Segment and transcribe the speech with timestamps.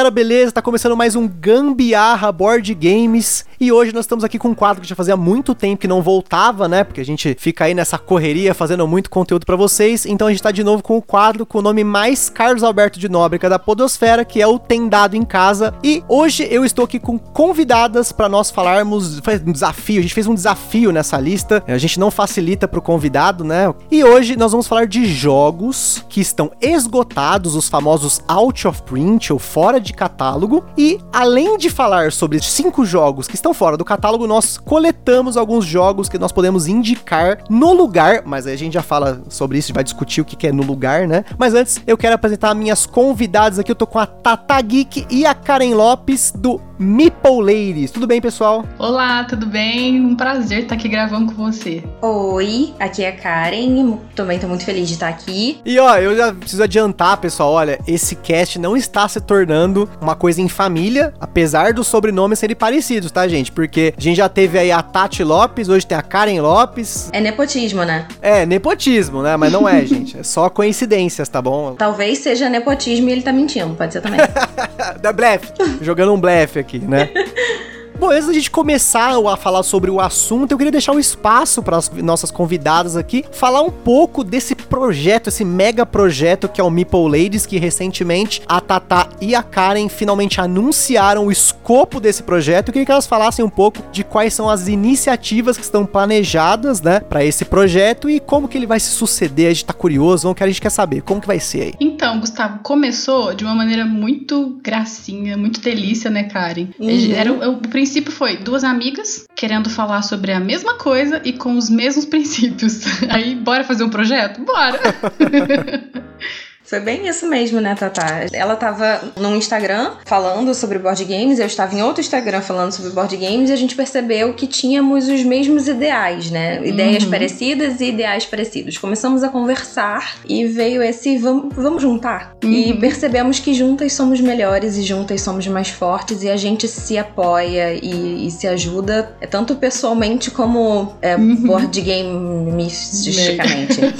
[0.00, 0.52] Galera, beleza?
[0.52, 4.80] Tá começando mais um Gambiarra Board Games e hoje nós estamos aqui com um quadro
[4.80, 6.82] que já fazia muito tempo que não voltava, né?
[6.82, 10.06] Porque a gente fica aí nessa correria fazendo muito conteúdo para vocês.
[10.06, 12.98] Então a gente tá de novo com o quadro com o nome mais Carlos Alberto
[12.98, 15.74] de Nóbrega da Podosfera, que é o Tem Dado em Casa.
[15.84, 19.18] E hoje eu estou aqui com convidadas para nós falarmos.
[19.18, 21.62] Foi um desafio, a gente fez um desafio nessa lista.
[21.68, 23.70] A gente não facilita pro convidado, né?
[23.90, 29.30] E hoje nós vamos falar de jogos que estão esgotados, os famosos out of print
[29.30, 30.64] ou fora de catálogo.
[30.76, 35.64] E além de falar sobre cinco jogos que estão fora do catálogo, nós coletamos alguns
[35.64, 38.22] jogos que nós podemos indicar no lugar.
[38.24, 41.24] Mas a gente já fala sobre isso, vai discutir o que é no lugar, né?
[41.38, 43.70] Mas antes eu quero apresentar minhas convidadas aqui.
[43.70, 47.90] Eu tô com a Tata Geek e a Karen Lopes do Meeple Ladies.
[47.90, 48.64] Tudo bem, pessoal?
[48.78, 50.00] Olá, tudo bem?
[50.00, 51.84] Um prazer estar aqui gravando com você.
[52.00, 53.98] Oi, aqui é a Karen.
[54.16, 55.60] Também tô muito feliz de estar aqui.
[55.62, 57.52] E ó, eu já preciso adiantar, pessoal.
[57.52, 62.56] Olha, esse cast não está se tornando uma coisa em família, apesar dos sobrenomes serem
[62.56, 63.52] parecidos, tá, gente?
[63.52, 67.10] Porque a gente já teve aí a Tati Lopes, hoje tem a Karen Lopes.
[67.12, 68.08] É nepotismo, né?
[68.22, 69.36] É, nepotismo, né?
[69.36, 70.18] Mas não é, gente.
[70.18, 71.74] É só coincidências, tá bom?
[71.74, 74.20] Talvez seja nepotismo e ele tá mentindo, pode ser também.
[75.02, 75.52] da blefe.
[75.82, 77.10] Jogando um blefe aqui, né?
[78.00, 81.62] Bom, antes da gente começar a falar sobre o assunto, eu queria deixar um espaço
[81.62, 86.64] para as nossas convidadas aqui falar um pouco desse projeto, esse mega projeto que é
[86.64, 92.22] o Meeple Ladies, que recentemente a Tata e a Karen finalmente anunciaram o escopo desse
[92.22, 92.68] projeto.
[92.68, 96.80] Eu queria que elas falassem um pouco de quais são as iniciativas que estão planejadas,
[96.80, 99.48] né, para esse projeto e como que ele vai se suceder.
[99.48, 101.74] A gente tá curioso, vamos que a gente quer saber como que vai ser aí.
[101.78, 106.68] Então, Gustavo, começou de uma maneira muito gracinha, muito delícia, né, Karen?
[106.78, 107.12] Uhum.
[107.12, 111.56] Era o, o princípio foi duas amigas querendo falar sobre a mesma coisa e com
[111.56, 112.82] os mesmos princípios.
[113.08, 114.44] Aí, bora fazer um projeto?
[114.44, 114.78] Bora!
[116.70, 118.26] Foi bem isso mesmo, né, Tata?
[118.32, 122.92] Ela tava no Instagram falando sobre board games, eu estava em outro Instagram falando sobre
[122.92, 126.64] board games e a gente percebeu que tínhamos os mesmos ideais, né?
[126.64, 127.10] Ideias Uhum.
[127.10, 128.78] parecidas e ideais parecidos.
[128.78, 132.36] Começamos a conversar e veio esse vamos, vamos juntar.
[132.40, 132.78] E Uhum.
[132.78, 137.74] percebemos que juntas somos melhores e juntas somos mais fortes e a gente se apoia
[137.82, 141.34] e, e se ajuda, é tanto pessoalmente como é, Uhum.
[141.34, 143.80] board gamisticamente.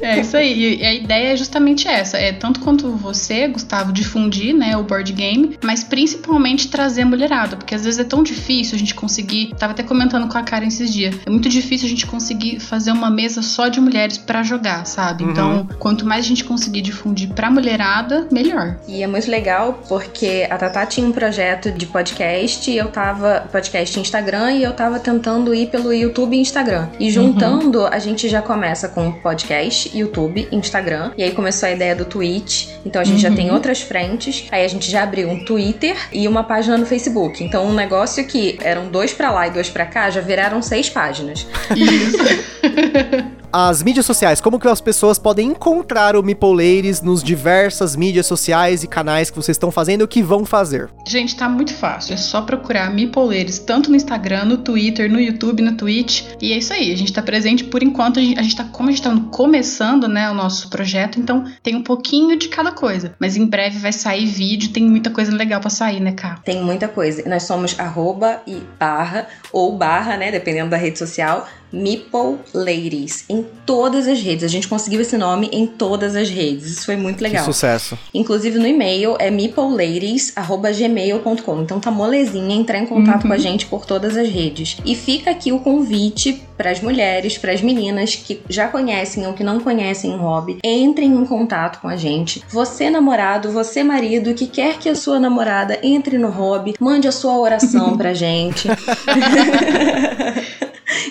[0.00, 0.76] É isso aí.
[0.80, 1.47] E a ideia é justamente
[1.88, 2.18] essa.
[2.18, 7.56] É tanto quanto você, Gustavo, difundir, né, o board game, mas principalmente trazer a mulherada,
[7.56, 9.54] porque às vezes é tão difícil a gente conseguir.
[9.58, 11.14] Tava até comentando com a Karen esses dias.
[11.26, 15.24] É muito difícil a gente conseguir fazer uma mesa só de mulheres pra jogar, sabe?
[15.24, 15.30] Uhum.
[15.30, 18.76] Então, quanto mais a gente conseguir difundir pra mulherada, melhor.
[18.86, 23.48] E é muito legal porque a Tatá tinha um projeto de podcast, e eu tava.
[23.50, 26.88] podcast Instagram, e eu tava tentando ir pelo YouTube e Instagram.
[26.98, 31.12] E juntando, a gente já começa com podcast, YouTube, Instagram.
[31.16, 32.66] E aí começou a ideia do Twitch.
[32.84, 33.36] Então a gente já Uhum.
[33.36, 34.46] tem outras frentes.
[34.50, 37.44] Aí a gente já abriu um Twitter e uma página no Facebook.
[37.44, 40.90] Então um negócio que eram dois pra lá e dois pra cá já viraram seis
[40.90, 41.46] páginas.
[41.76, 42.18] Isso.
[43.50, 46.22] As mídias sociais, como que as pessoas podem encontrar o
[46.52, 50.44] Ladies nos diversas mídias sociais e canais que vocês estão fazendo e o que vão
[50.44, 50.90] fazer?
[51.06, 52.12] Gente, tá muito fácil.
[52.12, 56.24] É só procurar Mipoleiros, tanto no Instagram, no Twitter, no YouTube, no Twitch.
[56.42, 56.92] E é isso aí.
[56.92, 58.18] A gente tá presente por enquanto.
[58.18, 61.44] A gente, a gente tá, como a gente tá começando, né, o nosso projeto, então
[61.62, 63.14] tem um pouquinho de cada coisa.
[63.18, 66.38] Mas em breve vai sair vídeo, tem muita coisa legal pra sair, né, Cá?
[66.44, 67.26] Tem muita coisa.
[67.26, 70.30] Nós somos arroba e barra, ou barra, né?
[70.30, 71.48] Dependendo da rede social.
[71.72, 73.24] Meeple Ladies.
[73.28, 74.44] Em todas as redes.
[74.44, 76.66] A gente conseguiu esse nome em todas as redes.
[76.66, 77.44] Isso foi muito legal.
[77.44, 77.98] Que sucesso.
[78.14, 81.62] Inclusive no e-mail é meepleladies.gmail.com.
[81.62, 83.28] Então tá molezinha entrar em contato Uhum.
[83.28, 84.76] com a gente por todas as redes.
[84.84, 89.32] E fica aqui o convite para as mulheres, para as meninas que já conhecem ou
[89.32, 92.42] que não conhecem o hobby, entrem em contato com a gente.
[92.50, 97.12] Você namorado, você marido que quer que a sua namorada entre no hobby, mande a
[97.12, 98.68] sua oração pra gente.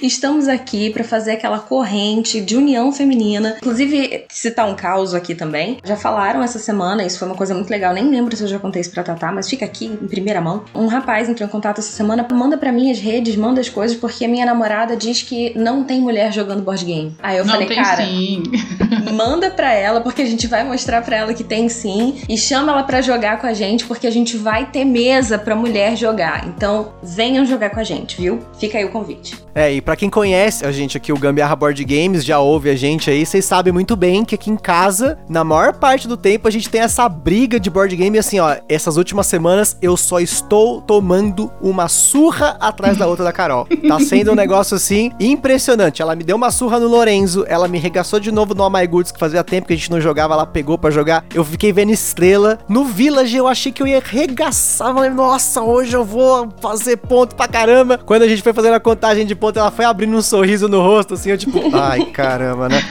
[0.02, 3.56] Estamos aqui para fazer aquela corrente de união feminina.
[3.58, 5.78] Inclusive, citar um caos aqui também.
[5.84, 7.94] Já falaram essa semana, isso foi uma coisa muito legal.
[7.94, 10.64] Nem lembro se eu já contei isso pra Tatá, mas fica aqui em primeira mão.
[10.74, 13.98] Um rapaz entrou em contato essa semana, manda pra mim as redes, manda as coisas,
[13.98, 17.16] porque a minha namorada diz que não tem mulher jogando board game.
[17.22, 18.44] Aí eu não falei, cara, sim.
[19.12, 22.16] manda pra ela, porque a gente vai mostrar pra ela que tem sim.
[22.28, 25.56] E chama ela pra jogar com a gente, porque a gente vai ter mesa pra
[25.56, 26.48] mulher jogar.
[26.48, 28.40] Então, venham jogar com a gente, viu?
[28.60, 29.36] Fica aí o convite.
[29.54, 32.76] É, e pra quem conhece a gente aqui, o Gambiarra Board Games, já ouve a
[32.76, 36.48] gente aí, vocês sabem muito bem que aqui em casa, na maior parte do tempo,
[36.48, 40.20] a gente tem essa briga de board game, assim, ó, essas últimas semanas eu só
[40.20, 43.68] estou tomando uma surra atrás da outra da Carol.
[43.88, 46.02] Tá sendo um negócio, assim, impressionante.
[46.02, 49.12] Ela me deu uma surra no Lorenzo, ela me regaçou de novo no All Goods,
[49.12, 51.24] que fazia tempo que a gente não jogava, ela pegou para jogar.
[51.34, 52.58] Eu fiquei vendo estrela.
[52.68, 57.36] No Village eu achei que eu ia arregaçar, falei, nossa, hoje eu vou fazer ponto
[57.36, 58.00] pra caramba.
[58.04, 60.82] Quando a gente foi fazendo a contagem de ponto, ela foi abrindo um sorriso no
[60.82, 62.82] rosto, assim, eu tipo, ai caramba, né?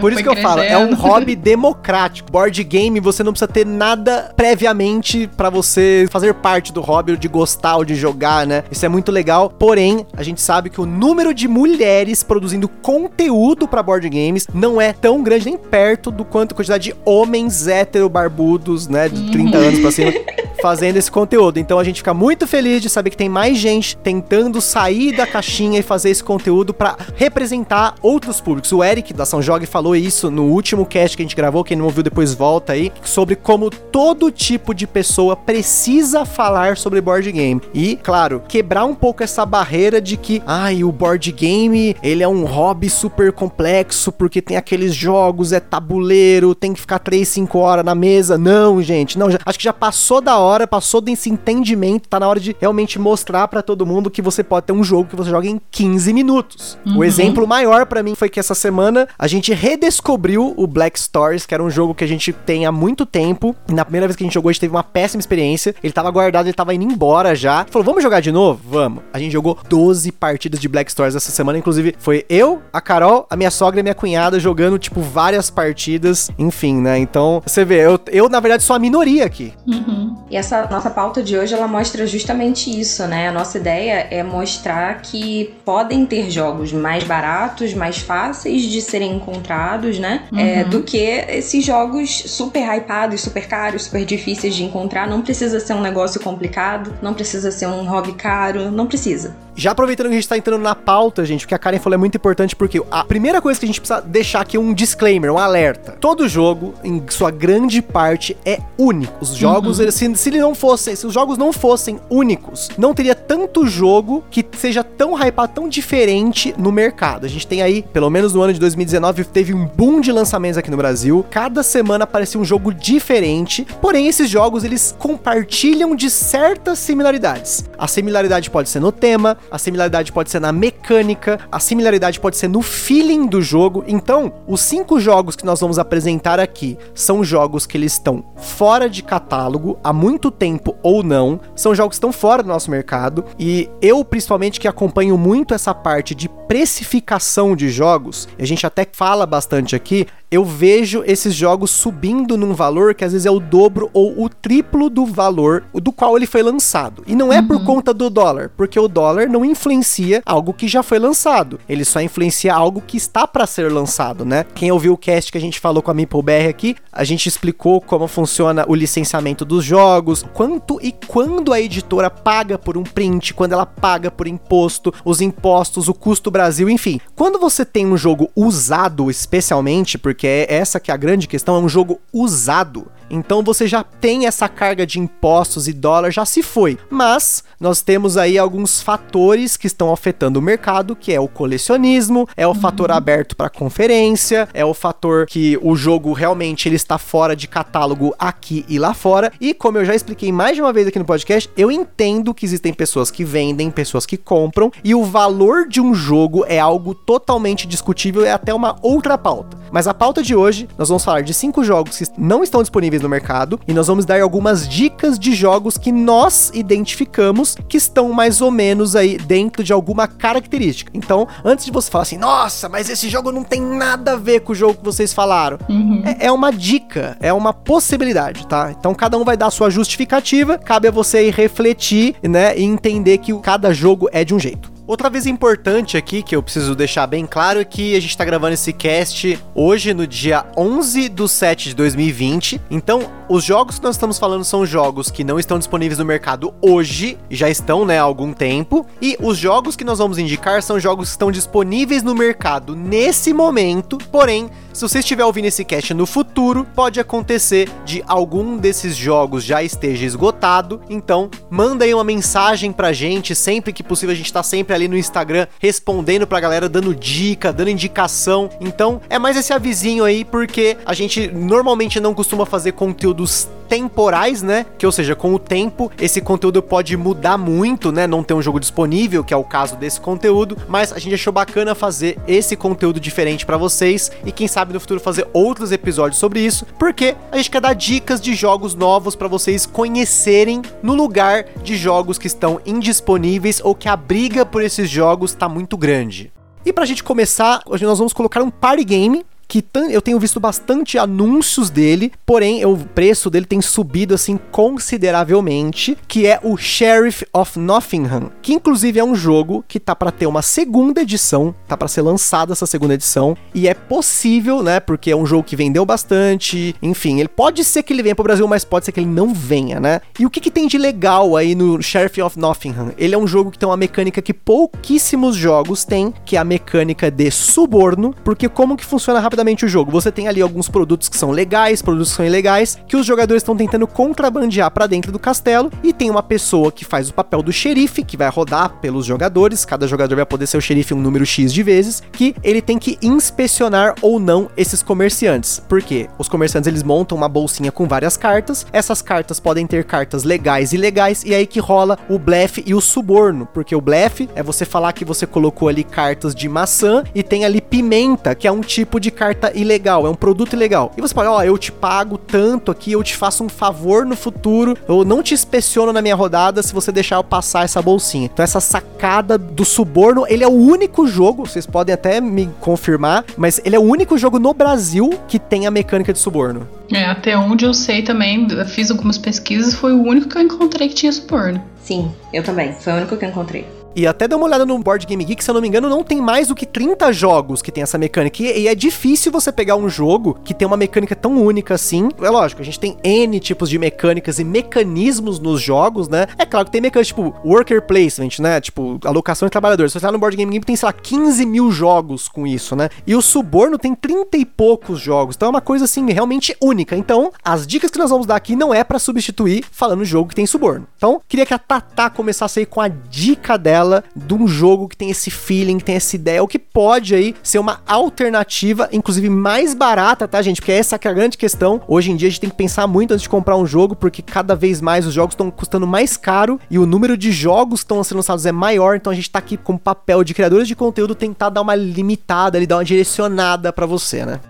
[0.00, 2.30] Por isso que eu falo, é um hobby democrático.
[2.30, 7.18] Board game, você não precisa ter nada previamente para você fazer parte do hobby, ou
[7.18, 8.62] de gostar ou de jogar, né?
[8.70, 9.50] Isso é muito legal.
[9.50, 14.80] Porém, a gente sabe que o número de mulheres produzindo conteúdo para board games não
[14.80, 19.30] é tão grande nem perto do quanto a quantidade de homens hétero barbudos, né, de
[19.30, 20.12] 30 anos pra cima.
[20.60, 21.58] fazendo esse conteúdo.
[21.58, 25.26] Então a gente fica muito feliz de saber que tem mais gente tentando sair da
[25.26, 28.72] caixinha e fazer esse conteúdo para representar outros públicos.
[28.72, 31.76] O Eric da São Jogue falou isso no último cast que a gente gravou, quem
[31.76, 37.30] não ouviu depois volta aí, sobre como todo tipo de pessoa precisa falar sobre board
[37.30, 37.60] game.
[37.72, 42.28] E, claro, quebrar um pouco essa barreira de que, ai, o board game, ele é
[42.28, 47.58] um hobby super complexo porque tem aqueles jogos, é tabuleiro, tem que ficar 3, 5
[47.58, 48.36] horas na mesa.
[48.38, 52.28] Não, gente, não, já, acho que já passou da hora, passou desse entendimento, tá na
[52.28, 55.30] hora de realmente mostrar para todo mundo que você pode ter um jogo que você
[55.30, 56.78] joga em 15 minutos.
[56.86, 56.98] Uhum.
[56.98, 61.46] O exemplo maior para mim foi que essa semana a gente redescobriu o Black Stories,
[61.46, 63.54] que era um jogo que a gente tem há muito tempo.
[63.68, 65.74] Na primeira vez que a gente jogou, a gente teve uma péssima experiência.
[65.82, 67.66] Ele tava guardado, ele tava indo embora já.
[67.70, 68.60] Falou, vamos jogar de novo?
[68.68, 69.02] Vamos.
[69.12, 73.26] A gente jogou 12 partidas de Black Stories essa semana, inclusive foi eu, a Carol,
[73.28, 76.30] a minha sogra e a minha cunhada jogando, tipo, várias partidas.
[76.38, 76.98] Enfim, né?
[76.98, 79.52] Então, você vê, eu, eu na verdade sou a minoria aqui.
[79.66, 80.16] Uhum.
[80.30, 83.28] E essa nossa pauta de hoje, ela mostra justamente isso, né?
[83.28, 89.16] A nossa ideia é mostrar que podem ter jogos mais baratos, mais fáceis de serem
[89.16, 90.22] encontrados, né?
[90.32, 90.40] É, uhum.
[90.40, 95.06] É, do que esses jogos super hypados, super caros, super difíceis de encontrar.
[95.08, 99.36] Não precisa ser um negócio complicado, não precisa ser um hobby caro, não precisa.
[99.58, 101.94] Já aproveitando que a gente tá entrando na pauta, gente, o que a Karen falou
[101.94, 104.72] é muito importante porque a primeira coisa que a gente precisa deixar aqui é um
[104.72, 105.96] disclaimer, um alerta.
[106.00, 109.12] Todo jogo, em sua grande parte, é único.
[109.20, 109.90] Os jogos, uhum.
[109.90, 114.22] se, se ele não fosse, se os jogos não fossem únicos, não teria tanto jogo
[114.30, 117.26] que seja tão hypado, tão diferente no mercado.
[117.26, 120.56] A gente tem aí, pelo menos no ano de 2019, teve um boom de lançamentos
[120.56, 121.26] aqui no Brasil.
[121.32, 127.64] Cada semana aparecia um jogo diferente, porém esses jogos eles compartilham de certas similaridades.
[127.76, 132.36] A similaridade pode ser no tema, a similaridade pode ser na mecânica, a similaridade pode
[132.36, 133.84] ser no feeling do jogo.
[133.86, 138.88] Então, os cinco jogos que nós vamos apresentar aqui são jogos que eles estão fora
[138.88, 143.24] de catálogo há muito tempo ou não, são jogos que estão fora do nosso mercado
[143.38, 148.86] e eu principalmente que acompanho muito essa parte de precificação de jogos, a gente até
[148.90, 153.40] fala bastante aqui, eu vejo esses jogos subindo num valor que às vezes é o
[153.40, 157.02] dobro ou o triplo do valor do qual ele foi lançado.
[157.06, 157.46] E não é uhum.
[157.46, 161.58] por conta do dólar, porque o dólar não influencia algo que já foi lançado.
[161.68, 164.44] Ele só influencia algo que está para ser lançado, né?
[164.54, 167.80] Quem ouviu o cast que a gente falou com a MeepleBR aqui, a gente explicou
[167.80, 173.32] como funciona o licenciamento dos jogos, quanto e quando a editora paga por um print,
[173.32, 177.00] quando ela paga por imposto, os impostos, o custo Brasil, enfim.
[177.14, 181.28] Quando você tem um jogo usado especialmente, porque porque é essa que é a grande
[181.28, 182.90] questão, é um jogo usado.
[183.08, 186.76] Então você já tem essa carga de impostos e dólar, já se foi.
[186.90, 192.28] Mas nós temos aí alguns fatores que estão afetando o mercado, que é o colecionismo,
[192.36, 192.56] é o uhum.
[192.56, 197.48] fator aberto para conferência, é o fator que o jogo realmente ele está fora de
[197.48, 199.32] catálogo aqui e lá fora.
[199.40, 202.44] E como eu já expliquei mais de uma vez aqui no podcast, eu entendo que
[202.44, 206.94] existem pessoas que vendem, pessoas que compram, e o valor de um jogo é algo
[206.94, 209.56] totalmente discutível é até uma outra pauta.
[209.70, 213.02] Mas a pauta de hoje, nós vamos falar de cinco jogos que não estão disponíveis
[213.02, 218.12] no mercado e nós vamos dar algumas dicas de jogos que nós identificamos que estão
[218.12, 220.90] mais ou menos aí dentro de alguma característica.
[220.94, 224.40] Então, antes de você falar assim, nossa, mas esse jogo não tem nada a ver
[224.40, 226.02] com o jogo que vocês falaram, uhum.
[226.04, 228.74] é, é, uma dica, é uma possibilidade, tá?
[228.76, 232.64] Então, cada um vai dar a sua justificativa, cabe a você aí refletir, né, e
[232.64, 234.77] entender que cada jogo é de um jeito.
[234.88, 238.24] Outra vez importante aqui que eu preciso deixar bem claro é que a gente tá
[238.24, 242.58] gravando esse cast hoje no dia 11 do 7 de 2020.
[242.70, 246.54] Então, os jogos que nós estamos falando são jogos que não estão disponíveis no mercado
[246.62, 248.86] hoje, já estão, né, há algum tempo.
[249.02, 253.34] E os jogos que nós vamos indicar são jogos que estão disponíveis no mercado nesse
[253.34, 258.94] momento, porém se você estiver ouvindo esse cast no futuro, pode acontecer de algum desses
[258.94, 260.80] jogos já esteja esgotado.
[260.88, 264.86] Então, manda aí uma mensagem pra gente, sempre que possível a gente tá sempre ali
[264.86, 268.48] no Instagram respondendo pra galera, dando dica, dando indicação.
[268.60, 274.42] Então, é mais esse avisinho aí porque a gente normalmente não costuma fazer conteúdos temporais,
[274.42, 274.66] né?
[274.76, 278.06] Que ou seja, com o tempo esse conteúdo pode mudar muito, né?
[278.06, 281.32] Não ter um jogo disponível, que é o caso desse conteúdo, mas a gente achou
[281.32, 286.18] bacana fazer esse conteúdo diferente para vocês e quem sabe no futuro fazer outros episódios
[286.18, 290.94] sobre isso, porque a gente quer dar dicas de jogos novos para vocês conhecerem no
[290.94, 295.76] lugar de jogos que estão indisponíveis ou que a briga por esses jogos tá muito
[295.76, 296.32] grande.
[296.64, 300.38] E pra gente começar, hoje nós vamos colocar um party game que eu tenho visto
[300.38, 307.26] bastante anúncios dele, porém o preço dele tem subido assim consideravelmente, que é o Sheriff
[307.32, 311.76] of Nottingham, que inclusive é um jogo que tá para ter uma segunda edição, tá
[311.76, 315.56] para ser lançada essa segunda edição, e é possível, né, porque é um jogo que
[315.56, 319.00] vendeu bastante, enfim, ele pode ser que ele venha pro Brasil, mas pode ser que
[319.00, 320.00] ele não venha, né?
[320.18, 322.92] E o que que tem de legal aí no Sheriff of Nottingham?
[322.98, 326.44] Ele é um jogo que tem uma mecânica que pouquíssimos jogos têm, que é a
[326.44, 329.90] mecânica de suborno, porque como que funciona rápido rapidamente o jogo.
[329.92, 333.42] Você tem ali alguns produtos que são legais, produtos que são ilegais, que os jogadores
[333.42, 337.42] estão tentando contrabandear para dentro do castelo e tem uma pessoa que faz o papel
[337.42, 341.00] do xerife, que vai rodar pelos jogadores, cada jogador vai poder ser o xerife um
[341.00, 345.62] número X de vezes, que ele tem que inspecionar ou não esses comerciantes.
[345.68, 346.08] Por quê?
[346.18, 350.72] Os comerciantes eles montam uma bolsinha com várias cartas, essas cartas podem ter cartas legais
[350.72, 354.42] e ilegais, e aí que rola o blefe e o suborno, porque o blefe é
[354.42, 358.52] você falar que você colocou ali cartas de maçã e tem ali pimenta, que é
[358.52, 360.92] um tipo de carta carta ilegal, é um produto ilegal.
[360.96, 364.06] E você pode, ó, oh, eu te pago tanto aqui, eu te faço um favor
[364.06, 367.82] no futuro, eu não te inspeciono na minha rodada se você deixar eu passar essa
[367.82, 368.30] bolsinha.
[368.32, 373.24] Então essa sacada do suborno, ele é o único jogo, vocês podem até me confirmar,
[373.36, 376.66] mas ele é o único jogo no Brasil que tem a mecânica de suborno.
[376.90, 380.88] É, até onde eu sei também, fiz algumas pesquisas, foi o único que eu encontrei
[380.88, 381.62] que tinha suborno.
[381.82, 382.72] Sim, eu também.
[382.72, 383.66] Foi o único que eu encontrei.
[383.98, 386.04] E até dá uma olhada no Board Game Geek, se eu não me engano, não
[386.04, 388.40] tem mais do que 30 jogos que tem essa mecânica.
[388.40, 392.08] E, e, é difícil você pegar um jogo que tem uma mecânica tão única assim.
[392.20, 396.28] É lógico, a gente tem N tipos de mecânicas e mecanismos nos jogos, né?
[396.38, 398.60] É claro que tem mecânicas tipo worker placement, né?
[398.60, 399.90] Tipo, alocação de trabalhadores.
[399.90, 402.76] Se você tá no Board Game Geek, tem, sei lá, 15 mil jogos com isso,
[402.76, 402.90] né?
[403.04, 405.34] E o Suborno tem 30 e poucos jogos.
[405.34, 406.94] Então é uma coisa assim realmente única.
[406.94, 410.36] Então, as dicas que nós vamos dar aqui não é para substituir falando jogo que
[410.36, 410.86] tem Suborno.
[410.96, 414.96] Então, queria que a Tatá começasse aí com a dica dela de um jogo que
[414.96, 419.28] tem esse feeling, que tem essa ideia, o que pode aí ser uma alternativa, inclusive
[419.28, 420.60] mais barata, tá, gente?
[420.60, 421.80] Porque essa é a grande questão.
[421.88, 424.22] Hoje em dia a gente tem que pensar muito antes de comprar um jogo, porque
[424.22, 427.84] cada vez mais os jogos estão custando mais caro e o número de jogos que
[427.84, 430.68] estão sendo lançados é maior, então a gente tá aqui com o papel de criadores
[430.68, 434.40] de conteúdo tentar dar uma limitada, ali, dar uma direcionada para você, né?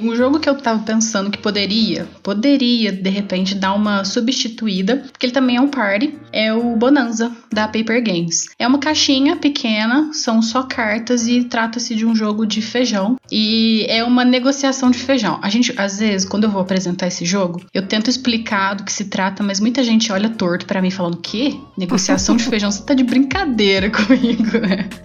[0.00, 5.26] Um jogo que eu tava pensando que poderia, poderia de repente dar uma substituída, porque
[5.26, 8.48] ele também é um party, é o Bonanza da Paper Games.
[8.58, 13.86] É uma caixinha pequena, são só cartas e trata-se de um jogo de feijão e
[13.88, 15.38] é uma negociação de feijão.
[15.40, 18.92] A gente, às vezes, quando eu vou apresentar esse jogo, eu tento explicar do que
[18.92, 21.60] se trata, mas muita gente olha torto para mim falando: "Que?
[21.78, 22.68] Negociação de feijão?
[22.68, 24.42] Você tá de brincadeira comigo?"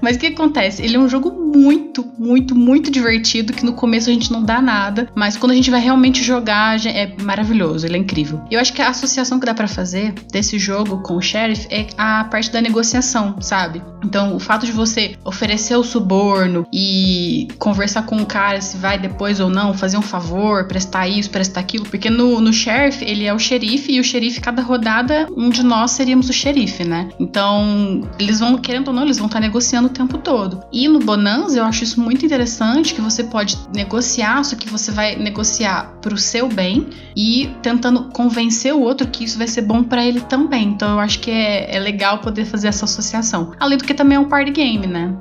[0.01, 0.81] Mas o que acontece?
[0.81, 4.59] Ele é um jogo muito, muito, muito divertido que no começo a gente não dá
[4.59, 4.78] nada
[5.15, 8.41] mas quando a gente vai realmente jogar é maravilhoso, ele é incrível.
[8.49, 11.87] Eu acho que a associação que dá para fazer desse jogo com o Sheriff é
[11.97, 13.81] a parte da negociação, sabe?
[14.03, 18.97] Então, o fato de você oferecer o suborno e conversar com o cara se vai
[18.97, 23.25] depois ou não, fazer um favor, prestar isso, prestar aquilo, porque no, no Sheriff ele
[23.25, 27.09] é o xerife e o xerife, cada rodada, um de nós seríamos o xerife, né?
[27.19, 30.63] Então, eles vão, querendo ou não, eles vão estar negociando o tempo todo.
[30.71, 34.91] E no Bonanza, eu acho isso muito interessante, que você pode negociar, só que você
[34.91, 39.61] vai negociar para o seu bem e tentando convencer o outro que isso vai ser
[39.61, 40.67] bom para ele também.
[40.69, 43.51] Então eu acho que é, é legal poder fazer essa associação.
[43.59, 45.13] Além do que também é um party game, né?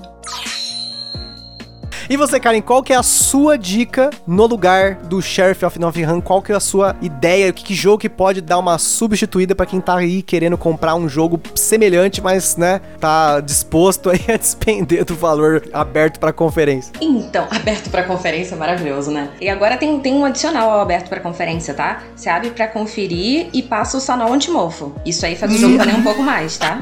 [2.11, 6.23] E você, Karen, qual que é a sua dica no lugar do Sheriff of Nottingham?
[6.23, 7.53] Qual que é a sua ideia?
[7.53, 11.07] Que, que jogo que pode dar uma substituída para quem tá aí querendo comprar um
[11.07, 16.95] jogo semelhante, mas, né, tá disposto aí a despender do valor aberto para conferência?
[16.99, 19.29] Então, aberto para conferência é maravilhoso, né?
[19.39, 22.05] E agora tem, tem um adicional ao aberto para conferência, tá?
[22.17, 24.95] Você abre para conferir e passa o sanol antimofo.
[25.05, 26.81] Isso aí faz o jogo valer um pouco mais, tá?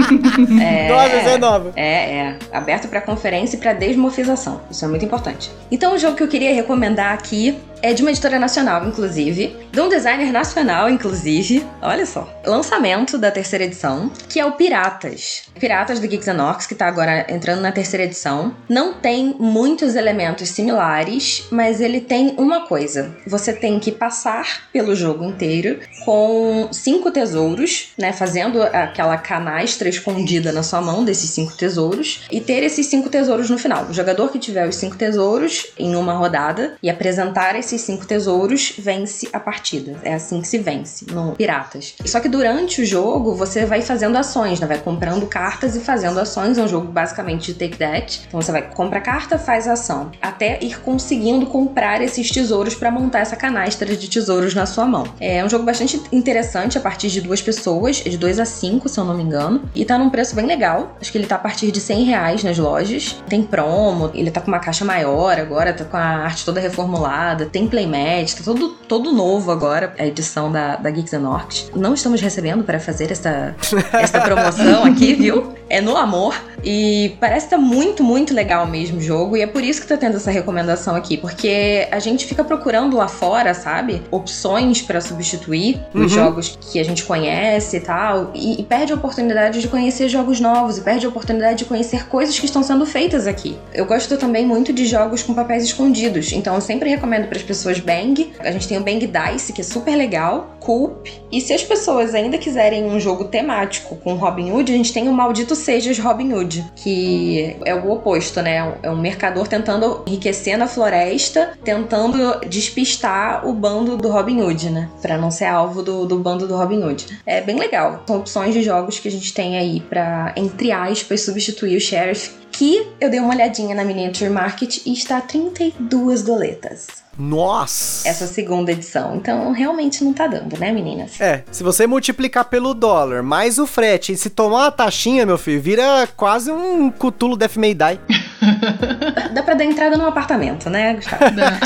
[0.62, 1.72] é, Nossa, é nova.
[1.76, 2.38] É, é.
[2.50, 4.61] Aberto para conferência e para desmofização.
[4.70, 5.50] Isso é muito importante.
[5.70, 9.80] Então, o jogo que eu queria recomendar aqui é de uma editora nacional, inclusive, de
[9.80, 11.66] um designer nacional, inclusive.
[11.82, 12.32] Olha só.
[12.46, 15.44] Lançamento da terceira edição, que é o Piratas.
[15.58, 18.54] Piratas do Geeks Orcs, que tá agora entrando na terceira edição.
[18.68, 23.14] Não tem muitos elementos similares, mas ele tem uma coisa.
[23.26, 28.12] Você tem que passar pelo jogo inteiro com cinco tesouros, né?
[28.12, 33.50] Fazendo aquela canastra escondida na sua mão desses cinco tesouros e ter esses cinco tesouros
[33.50, 33.86] no final.
[33.86, 38.74] O jogador que tiver os cinco tesouros em uma rodada e apresentar esses cinco tesouros,
[38.78, 39.96] vence a partida.
[40.02, 41.94] É assim que se vence no Piratas.
[42.04, 44.66] Só que durante o jogo, você vai fazendo ações, né?
[44.66, 46.58] Vai comprando cartas e fazendo ações.
[46.58, 48.22] É um jogo basicamente de take that.
[48.26, 50.10] Então você vai compra carta, faz ação.
[50.20, 55.04] Até ir conseguindo comprar esses tesouros para montar essa canastra de tesouros na sua mão.
[55.20, 58.98] É um jogo bastante interessante a partir de duas pessoas, de 2 a 5, se
[58.98, 59.62] eu não me engano.
[59.74, 60.96] E tá num preço bem legal.
[61.00, 63.22] Acho que ele tá a partir de 100 reais nas lojas.
[63.28, 67.46] Tem promo, ele tá com uma caixa maior agora, tá com a arte toda reformulada.
[67.46, 71.70] Tem tem playmat, tá todo, todo novo agora, a edição da, da Geeks and Orcs.
[71.74, 73.54] Não estamos recebendo para fazer essa,
[73.92, 75.52] essa promoção aqui, viu?
[75.68, 76.34] É no amor.
[76.64, 79.36] E parece estar tá muito, muito legal mesmo o jogo.
[79.36, 81.16] E é por isso que tá tendo essa recomendação aqui.
[81.16, 84.02] Porque a gente fica procurando lá fora, sabe?
[84.10, 86.04] Opções para substituir uhum.
[86.04, 88.30] os jogos que a gente conhece e tal.
[88.34, 90.78] E, e, perde a oportunidade de conhecer jogos novos.
[90.78, 93.56] E perde a oportunidade de conhecer coisas que estão sendo feitas aqui.
[93.72, 96.32] Eu gosto também muito de jogos com papéis escondidos.
[96.32, 98.32] Então eu sempre recomendo para as pessoas Bang.
[98.40, 100.56] A gente tem o Bang Dice, que é super legal.
[100.60, 101.10] Coop.
[101.30, 105.08] E se as pessoas ainda quiserem um jogo temático com Robin Hood, a gente tem
[105.08, 108.74] o Maldito Sejas Robin Hood, que é o oposto, né?
[108.82, 114.88] É um mercador tentando enriquecer na floresta, tentando despistar o bando do Robin Hood, né?
[115.00, 117.18] Pra não ser alvo do, do bando do Robin Hood.
[117.26, 118.02] É bem legal.
[118.06, 122.41] São opções de jogos que a gente tem aí para entre aspas, substituir o Sheriff
[122.52, 126.86] que eu dei uma olhadinha na Miniature Market e está 32 doletas.
[127.18, 128.08] Nossa!
[128.08, 129.16] Essa segunda edição.
[129.16, 131.20] Então, realmente não tá dando, né, meninas?
[131.20, 135.36] É, se você multiplicar pelo dólar, mais o frete, e se tomar uma taxinha, meu
[135.36, 138.00] filho, vira quase um cutulo Death May Die.
[139.32, 141.24] Dá pra dar entrada num apartamento, né, Gustavo?
[141.34, 141.58] Dá.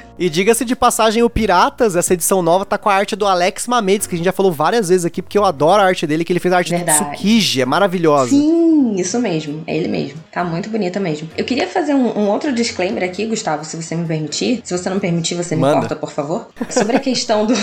[0.16, 3.66] E diga-se de passagem, o Piratas, essa edição nova, tá com a arte do Alex
[3.66, 6.24] Mamedes, que a gente já falou várias vezes aqui, porque eu adoro a arte dele,
[6.24, 7.04] que ele fez a arte Verdade.
[7.04, 8.30] do Tsukiji, é maravilhosa.
[8.30, 10.20] Sim, isso mesmo, é ele mesmo.
[10.30, 11.28] Tá muito bonita mesmo.
[11.36, 14.60] Eu queria fazer um, um outro disclaimer aqui, Gustavo, se você me permitir.
[14.62, 15.80] Se você não permitir, você me Manda.
[15.80, 16.48] corta, por favor.
[16.70, 17.54] Sobre a questão do,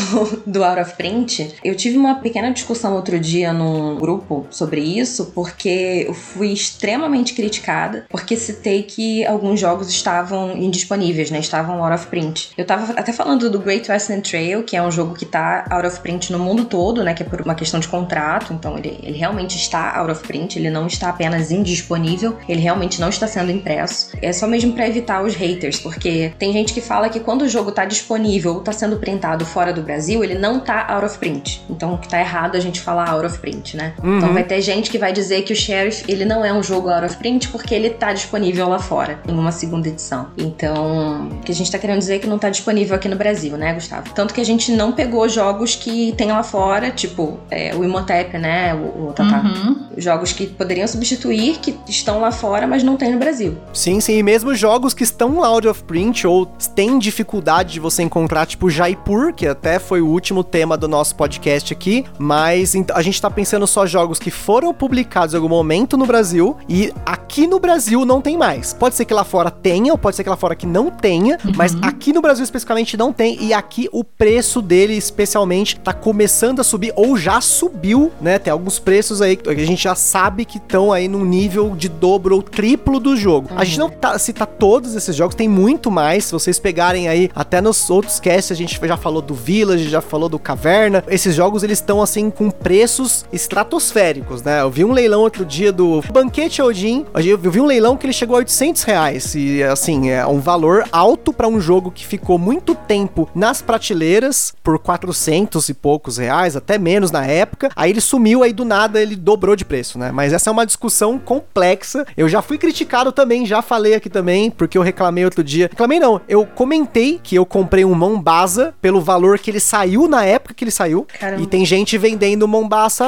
[0.46, 5.32] do out of print, eu tive uma pequena discussão outro dia num grupo sobre isso,
[5.34, 11.40] porque eu fui extremamente criticada, porque citei que alguns jogos estavam indisponíveis, né?
[11.40, 12.41] Estavam out of print.
[12.58, 15.86] Eu tava até falando do Great Western Trail, que é um jogo que tá out
[15.86, 17.14] of print no mundo todo, né?
[17.14, 20.58] Que é por uma questão de contrato, então ele, ele realmente está out of print,
[20.58, 24.12] ele não está apenas indisponível, ele realmente não está sendo impresso.
[24.22, 27.50] É só mesmo para evitar os haters, porque tem gente que fala que quando o
[27.50, 31.18] jogo tá disponível ou tá sendo printado fora do Brasil, ele não tá out of
[31.18, 31.62] print.
[31.70, 33.94] Então que tá errado a gente falar out of print, né?
[34.04, 34.18] Uhum.
[34.18, 36.90] Então vai ter gente que vai dizer que o Sheriff, ele não é um jogo
[36.90, 40.32] out of print porque ele tá disponível lá fora, em uma segunda edição.
[40.38, 43.16] Então, o que a gente tá querendo dizer é que não tá disponível aqui no
[43.16, 44.14] Brasil, né, Gustavo?
[44.14, 48.38] Tanto que a gente não pegou jogos que tem lá fora, tipo é, o Imhotep,
[48.38, 49.42] né, o, o Tatá.
[49.42, 49.88] Uhum.
[49.98, 53.58] Jogos que poderiam substituir, que estão lá fora, mas não tem no Brasil.
[53.74, 58.02] Sim, sim, e mesmo jogos que estão out of print ou têm dificuldade de você
[58.02, 63.02] encontrar, tipo Jaipur, que até foi o último tema do nosso podcast aqui, mas a
[63.02, 67.48] gente tá pensando só jogos que foram publicados em algum momento no Brasil e aqui
[67.48, 68.74] no Brasil não tem mais.
[68.74, 71.38] Pode ser que lá fora tenha, ou pode ser que lá fora que não tenha,
[71.44, 71.52] uhum.
[71.56, 75.92] mas aqui no no Brasil especificamente não tem, e aqui o preço dele especialmente tá
[75.92, 78.38] começando a subir, ou já subiu, né?
[78.38, 81.90] Tem alguns preços aí que a gente já sabe que estão aí num nível de
[81.90, 83.50] dobro ou triplo do jogo.
[83.52, 83.58] Uhum.
[83.58, 86.26] A gente não tá, cita todos esses jogos, tem muito mais.
[86.26, 90.02] Se vocês pegarem aí, até nos outros casts, a gente já falou do Village, já
[90.02, 91.04] falou do Caverna.
[91.08, 94.62] Esses jogos eles estão assim com preços estratosféricos, né?
[94.62, 97.04] Eu vi um leilão outro dia do Banquete Odin.
[97.16, 99.34] Eu vi um leilão que ele chegou a 800 reais.
[99.34, 104.54] E assim, é um valor alto para um jogo que ficou muito tempo nas prateleiras
[104.62, 107.70] por 400 e poucos reais, até menos na época.
[107.74, 110.12] Aí ele sumiu, aí do nada ele dobrou de preço, né?
[110.12, 112.06] Mas essa é uma discussão complexa.
[112.18, 115.70] Eu já fui criticado também, já falei aqui também, porque eu reclamei outro dia.
[115.72, 120.26] Reclamei não, eu comentei que eu comprei um Mombasa pelo valor que ele saiu na
[120.26, 121.08] época que ele saiu.
[121.18, 121.42] Caramba.
[121.42, 123.06] E tem gente vendendo Mombasa,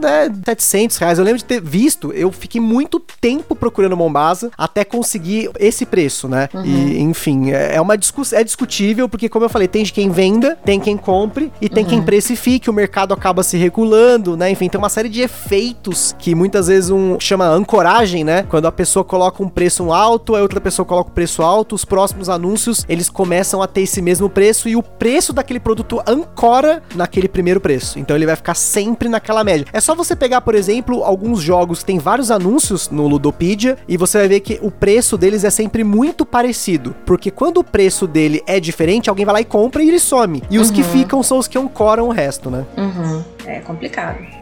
[0.00, 1.18] né, 700 reais.
[1.20, 6.26] Eu lembro de ter visto, eu fiquei muito tempo procurando Mombasa até conseguir esse preço,
[6.26, 6.48] né?
[6.52, 6.64] Uhum.
[6.64, 10.56] E, enfim, é, é uma discussão, é discutível, porque como eu falei, tem quem venda,
[10.64, 11.90] tem quem compre e tem uhum.
[11.90, 14.50] quem precifique, o mercado acaba se regulando, né?
[14.50, 18.44] Enfim, tem uma série de efeitos que muitas vezes um chama ancoragem, né?
[18.48, 21.74] Quando a pessoa coloca um preço alto, a outra pessoa coloca o um preço alto,
[21.74, 26.00] os próximos anúncios, eles começam a ter esse mesmo preço e o preço daquele produto
[26.06, 27.98] ancora naquele primeiro preço.
[27.98, 29.66] Então ele vai ficar sempre naquela média.
[29.72, 33.96] É só você pegar, por exemplo, alguns jogos que tem vários anúncios no Ludopedia e
[33.96, 38.06] você vai ver que o preço deles é sempre muito parecido, porque quando o preço
[38.06, 40.42] dele é diferente, alguém vai lá e compra e ele some.
[40.50, 40.74] E os uhum.
[40.74, 42.64] que ficam são os que ancoram o resto, né?
[42.76, 43.24] Uhum.
[43.46, 44.39] É complicado.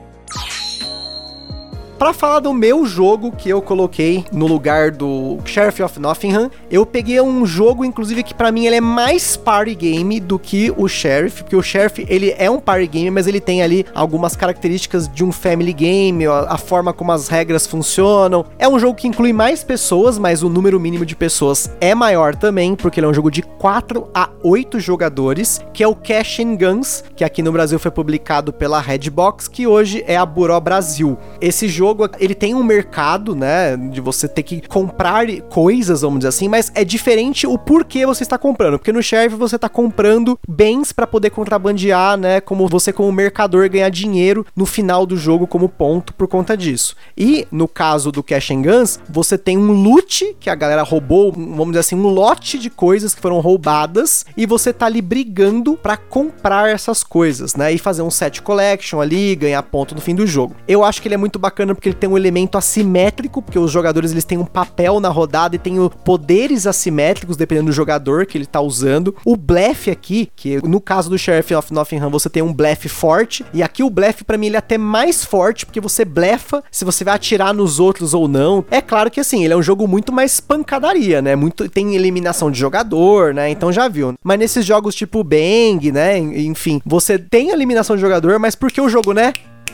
[1.99, 6.87] Para falar do meu jogo que eu coloquei no lugar do Sheriff of Nottingham, eu
[6.87, 10.87] peguei um jogo, inclusive, que para mim ele é mais party game do que o
[10.87, 15.09] Sheriff, porque o Sheriff ele é um party game, mas ele tem ali algumas características
[15.09, 18.45] de um family game, a forma como as regras funcionam.
[18.61, 22.37] É um jogo que inclui mais pessoas, mas o número mínimo de pessoas é maior
[22.37, 26.39] também, porque ele é um jogo de 4 a 8 jogadores, que é o Cash
[26.39, 30.61] and Guns, que aqui no Brasil foi publicado pela Redbox, que hoje é a Buró
[30.61, 31.19] Brasil.
[31.41, 36.19] Esse jogo jogo, ele tem um mercado, né, de você ter que comprar coisas, vamos
[36.19, 39.69] dizer assim, mas é diferente o porquê você está comprando, porque no Sheriff você está
[39.69, 45.17] comprando bens para poder contrabandear, né, como você como mercador ganhar dinheiro no final do
[45.17, 46.95] jogo como ponto por conta disso.
[47.17, 51.33] E no caso do Cash and Guns, você tem um loot que a galera roubou,
[51.33, 55.77] vamos dizer assim, um lote de coisas que foram roubadas e você tá ali brigando
[55.77, 60.15] para comprar essas coisas, né, e fazer um set collection ali, ganhar ponto no fim
[60.15, 60.55] do jogo.
[60.67, 63.71] Eu acho que ele é muito bacana porque ele tem um elemento assimétrico, porque os
[63.71, 68.37] jogadores eles têm um papel na rodada e têm poderes assimétricos dependendo do jogador que
[68.37, 69.15] ele tá usando.
[69.25, 73.45] O blefe aqui, que no caso do Sheriff of Nottingham você tem um blefe forte,
[73.55, 76.85] e aqui o blefe para mim ele é até mais forte, porque você blefa se
[76.85, 78.65] você vai atirar nos outros ou não.
[78.73, 81.37] É claro que assim, ele é um jogo muito mais pancadaria, né?
[81.37, 83.51] Muito tem eliminação de jogador, né?
[83.51, 84.15] Então já viu.
[84.25, 86.19] Mas nesses jogos tipo Bang, né?
[86.19, 89.33] Enfim, você tem eliminação de jogador, mas porque o jogo, né?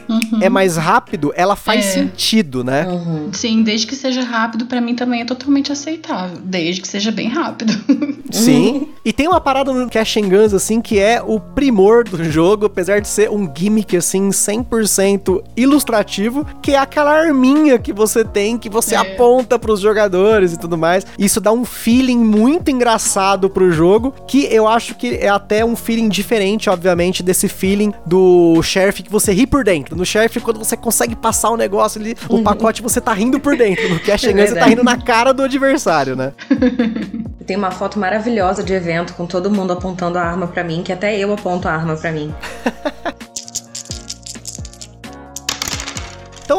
[0.09, 0.41] Uhum.
[0.41, 1.91] é mais rápido, ela faz é.
[1.91, 2.87] sentido, né?
[2.87, 3.33] Uhum.
[3.33, 6.39] Sim, desde que seja rápido, para mim também é totalmente aceitável.
[6.43, 7.73] Desde que seja bem rápido.
[8.31, 8.89] Sim.
[9.05, 12.67] E tem uma parada no Cash and Guns, assim, que é o primor do jogo,
[12.67, 18.57] apesar de ser um gimmick, assim, 100% ilustrativo, que é aquela arminha que você tem,
[18.57, 18.99] que você é.
[18.99, 21.07] aponta pros jogadores e tudo mais.
[21.19, 25.77] Isso dá um feeling muito engraçado pro jogo, que eu acho que é até um
[25.77, 29.84] feeling diferente, obviamente, desse feeling do Sheriff que você ri por dentro.
[29.93, 32.45] No chefe, quando você consegue passar o negócio ali, o uhum.
[32.45, 33.89] pacote você tá rindo por dentro.
[33.89, 36.33] No Cash é você tá rindo na cara do adversário, né?
[37.47, 40.93] Tem uma foto maravilhosa de evento com todo mundo apontando a arma para mim, que
[40.93, 42.35] até eu aponto a arma para mim.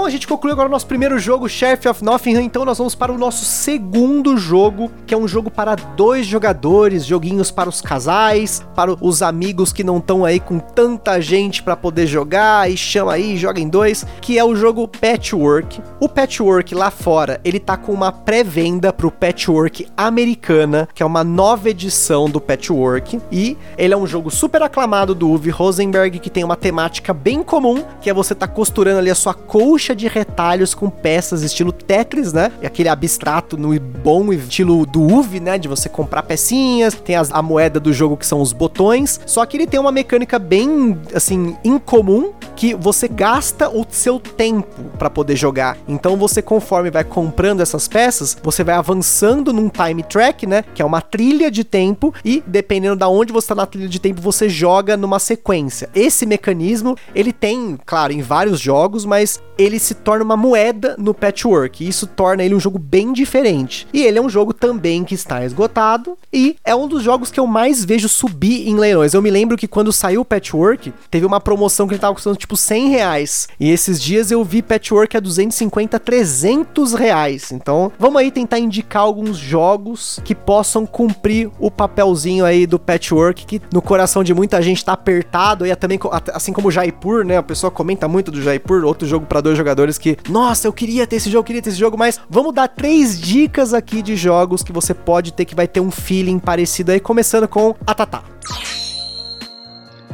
[0.06, 2.44] Então a gente concluiu agora o nosso primeiro jogo, Sheriff of Nottingham.
[2.44, 7.04] Então nós vamos para o nosso segundo jogo, que é um jogo para dois jogadores,
[7.04, 11.76] joguinhos para os casais, para os amigos que não estão aí com tanta gente para
[11.76, 15.82] poder jogar e chama aí, joga em dois, que é o jogo Patchwork.
[16.00, 21.24] O Patchwork lá fora, ele tá com uma pré-venda pro Patchwork Americana, que é uma
[21.24, 26.30] nova edição do Patchwork, e ele é um jogo super aclamado do Uwe Rosenberg, que
[26.30, 30.08] tem uma temática bem comum, que é você tá costurando ali a sua coach de
[30.08, 32.52] retalhos com peças estilo Tetris, né?
[32.62, 35.58] E aquele abstrato no bom estilo do UV, né?
[35.58, 39.20] De você comprar pecinhas, tem as, a moeda do jogo que são os botões.
[39.26, 44.84] Só que ele tem uma mecânica bem, assim, incomum, que você gasta o seu tempo
[44.98, 45.78] para poder jogar.
[45.88, 50.64] Então você, conforme vai comprando essas peças, você vai avançando num time track, né?
[50.74, 54.00] Que é uma trilha de tempo, e dependendo da onde você tá na trilha de
[54.00, 55.90] tempo, você joga numa sequência.
[55.94, 61.14] Esse mecanismo, ele tem, claro, em vários jogos, mas ele se torna uma moeda no
[61.14, 61.84] patchwork.
[61.84, 63.88] E isso torna ele um jogo bem diferente.
[63.94, 66.18] E ele é um jogo também que está esgotado.
[66.34, 69.14] E é um dos jogos que eu mais vejo subir em leilões.
[69.14, 72.36] Eu me lembro que quando saiu o patchwork, teve uma promoção que ele tava custando
[72.36, 73.48] tipo 100 reais.
[73.60, 77.52] E esses dias eu vi patchwork a 250, 300 reais.
[77.52, 83.46] Então vamos aí tentar indicar alguns jogos que possam cumprir o papelzinho aí do patchwork,
[83.46, 85.66] que no coração de muita gente tá apertado.
[85.66, 86.00] E também,
[86.34, 87.38] assim como o Jaipur, né?
[87.38, 91.06] A pessoa comenta muito do Jaipur, outro jogo para dois jogadores que, nossa, eu queria
[91.06, 94.64] ter esse jogo, queria ter esse jogo, mas vamos dar três dicas aqui de jogos
[94.64, 98.24] que você pode ter que vai ter um feeling parecido aí, começando com a Tatá.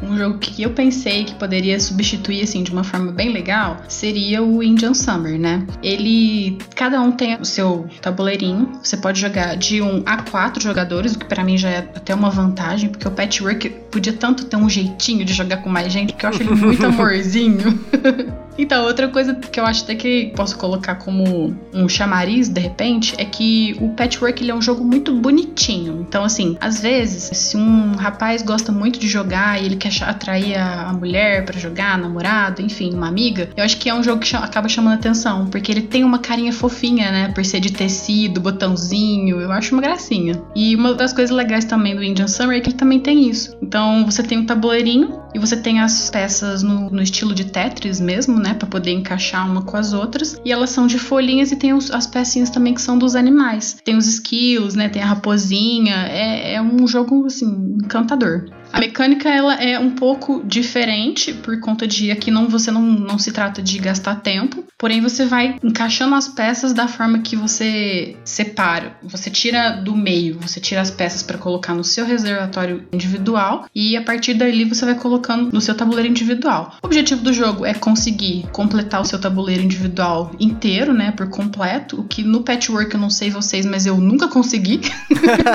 [0.02, 4.42] um jogo que eu pensei que poderia substituir assim de uma forma bem legal seria
[4.42, 5.66] o Indian Summer, né?
[5.84, 8.72] Ele cada um tem o seu tabuleirinho.
[8.84, 12.16] Você pode jogar de um a quatro jogadores, o que para mim já é até
[12.16, 16.14] uma vantagem, porque o Patchwork podia tanto ter um jeitinho de jogar com mais gente,
[16.14, 17.80] que eu acho ele muito amorzinho.
[18.62, 23.16] Então, outra coisa que eu acho até que posso colocar como um chamariz, de repente,
[23.18, 26.06] é que o Patchwork ele é um jogo muito bonitinho.
[26.08, 30.58] Então, assim, às vezes, se um rapaz gosta muito de jogar e ele quer atrair
[30.58, 34.36] a mulher para jogar, namorado, enfim, uma amiga, eu acho que é um jogo que
[34.36, 37.32] acaba chamando atenção, porque ele tem uma carinha fofinha, né?
[37.34, 40.40] Por ser de tecido, botãozinho, eu acho uma gracinha.
[40.56, 43.58] E uma das coisas legais também do Indian Summer é que ele também tem isso.
[43.60, 48.00] Então, você tem um tabuleirinho e você tem as peças no, no estilo de Tetris
[48.00, 50.40] mesmo, né, para poder encaixar uma com as outras.
[50.46, 53.78] E elas são de folhinhas e tem os, as pecinhas também que são dos animais.
[53.84, 55.96] Tem os esquilos, né, tem a raposinha.
[56.08, 58.46] É, é um jogo assim encantador.
[58.74, 63.20] A mecânica ela é um pouco diferente por conta de aqui não você não, não
[63.20, 68.16] se trata de gastar tempo, porém você vai encaixando as peças da forma que você
[68.24, 68.96] separa.
[69.04, 73.98] Você tira do meio, você tira as peças para colocar no seu reservatório individual e
[73.98, 76.76] a partir dali você vai colocando no seu tabuleiro individual.
[76.82, 82.02] O objetivo do jogo é conseguir completar o seu tabuleiro individual inteiro, né, por completo,
[82.02, 84.82] o que no patchwork eu não sei vocês, mas eu nunca consegui.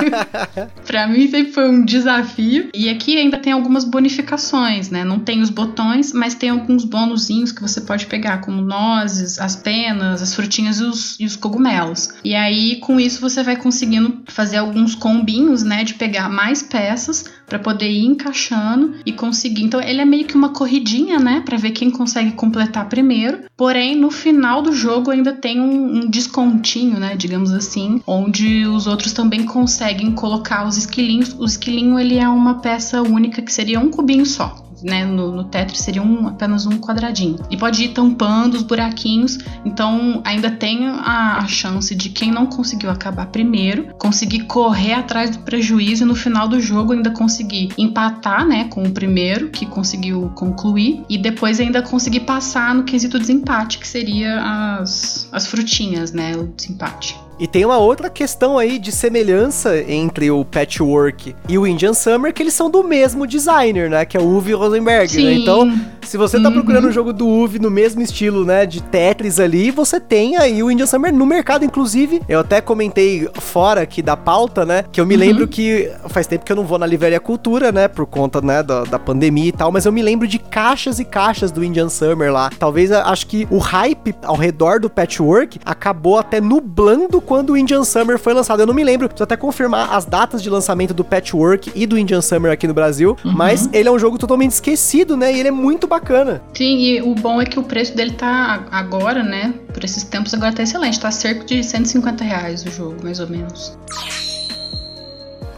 [0.85, 2.69] para mim sempre foi um desafio.
[2.73, 5.05] E aqui aqui ainda tem algumas bonificações, né?
[5.05, 9.55] Não tem os botões, mas tem alguns bônusinhos que você pode pegar, como nozes, as
[9.55, 12.09] penas, as frutinhas e os, e os cogumelos.
[12.23, 15.85] E aí, com isso, você vai conseguindo fazer alguns combinhos, né?
[15.85, 19.63] De pegar mais peças para poder ir encaixando e conseguir.
[19.63, 21.41] Então, ele é meio que uma corridinha, né?
[21.45, 23.43] Para ver quem consegue completar primeiro.
[23.55, 27.15] Porém, no final do jogo ainda tem um, um descontinho, né?
[27.15, 31.33] Digamos assim, onde os outros também conseguem colocar os esquilinhos.
[31.39, 35.05] O esquilinho ele é uma peça única que seria um cubinho só né?
[35.05, 37.39] No, no Tetris seria um, apenas um quadradinho.
[37.49, 42.45] E pode ir tampando os buraquinhos, então ainda tem a, a chance de quem não
[42.45, 47.69] conseguiu acabar primeiro conseguir correr atrás do prejuízo e no final do jogo ainda conseguir
[47.77, 48.65] empatar, né?
[48.65, 53.87] Com o primeiro que conseguiu concluir e depois ainda conseguir passar no quesito desempate, que
[53.87, 56.35] seria as, as frutinhas, né?
[56.35, 57.26] O desempate.
[57.39, 62.33] E tem uma outra questão aí de semelhança entre o Patchwork e o Indian Summer,
[62.33, 64.05] que eles são do mesmo designer, né?
[64.05, 65.33] Que é o Uwe Rosenberg, né?
[65.33, 65.71] Então,
[66.07, 66.55] se você tá uhum.
[66.55, 70.63] procurando um jogo do Uve no mesmo estilo, né, de Tetris ali, você tem aí
[70.63, 72.21] o Indian Summer no mercado, inclusive.
[72.29, 75.19] Eu até comentei fora aqui da pauta, né, que eu me uhum.
[75.19, 78.63] lembro que faz tempo que eu não vou na Livraria Cultura, né, por conta, né,
[78.63, 81.89] da, da pandemia e tal, mas eu me lembro de caixas e caixas do Indian
[81.89, 82.49] Summer lá.
[82.57, 87.83] Talvez, acho que o hype ao redor do Patchwork acabou até nublando quando o Indian
[87.83, 88.61] Summer foi lançado.
[88.61, 91.99] Eu não me lembro, preciso até confirmar as datas de lançamento do Patchwork e do
[91.99, 93.33] Indian Summer aqui no Brasil, uhum.
[93.33, 96.41] mas ele é um jogo totalmente esquecido, né, e ele é muito bacana.
[96.53, 99.53] Sim, e o bom é que o preço dele tá agora, né?
[99.73, 100.99] Por esses tempos agora tá excelente.
[100.99, 103.77] Tá cerca de 150 reais o jogo, mais ou menos.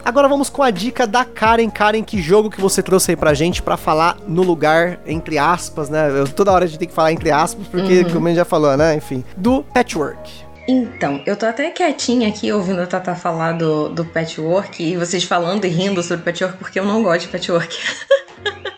[0.04, 1.70] Agora vamos com a dica da Karen.
[1.70, 5.88] Karen, que jogo que você trouxe aí pra gente pra falar no lugar, entre aspas,
[5.88, 6.10] né?
[6.10, 8.10] Eu, toda hora a gente tem que falar entre aspas, porque, uhum.
[8.10, 8.96] como a gente já falou, né?
[8.96, 10.49] Enfim, do Patchwork.
[10.70, 15.24] Então, eu tô até quietinha aqui ouvindo a Tata falar do, do patchwork e vocês
[15.24, 17.76] falando e rindo sobre patchwork, porque eu não gosto de patchwork.